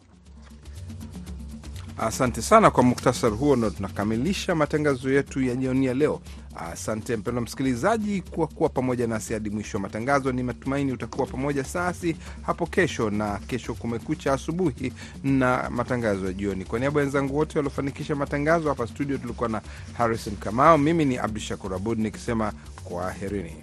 Asante 2.03 2.43
sana 2.43 2.71
kwa 2.71 2.83
muktasari 2.83 3.35
huo, 3.37 3.57
ndo 3.57 3.71
tunakamilisha 3.71 4.55
matangazo 4.55 5.11
yetu 5.13 5.43
ya 5.43 5.55
jioni 5.55 5.87
ya 5.87 5.95
leo. 5.95 6.21
Asante 6.73 7.17
mpendwa 7.17 7.43
msikilizaji 7.43 8.21
kwa 8.23 8.47
kuwa 8.47 8.69
pamoja 8.69 9.07
nasi 9.07 9.33
hadi 9.33 9.51
mwisho 9.51 9.77
wa 9.79 9.83
matangazo. 9.83 10.33
Ni 10.33 10.43
matumaini 10.43 10.93
utakuwa 10.93 11.27
pamoja 11.27 11.65
sasi 11.65 12.17
hapo 12.43 12.67
kesho, 12.67 13.11
na 13.11 13.39
kesho 13.39 13.75
kumekucha 13.75 14.33
asubuhi 14.33 14.93
na 15.25 15.71
matangazo 15.71 16.27
ya 16.27 16.33
jioni. 16.33 16.65
Kwa 16.65 16.79
niaba 16.79 17.01
ya 17.01 17.05
wenzangu 17.05 17.37
wote 17.37 17.59
waliofanikisha 17.59 18.15
matangazo 18.15 18.69
hapa 18.69 18.87
studio, 18.87 19.19
tulikuwa 19.19 19.49
na 19.49 19.61
Harrison 19.99 20.37
Kamau, 20.37 20.79
mimi 20.79 21.05
ni 21.05 21.19
Abdu 21.19 21.41
Shakur 21.41 21.75
Abud 21.75 21.99
nikisema 21.99 22.53
kwaherini. 22.85 23.57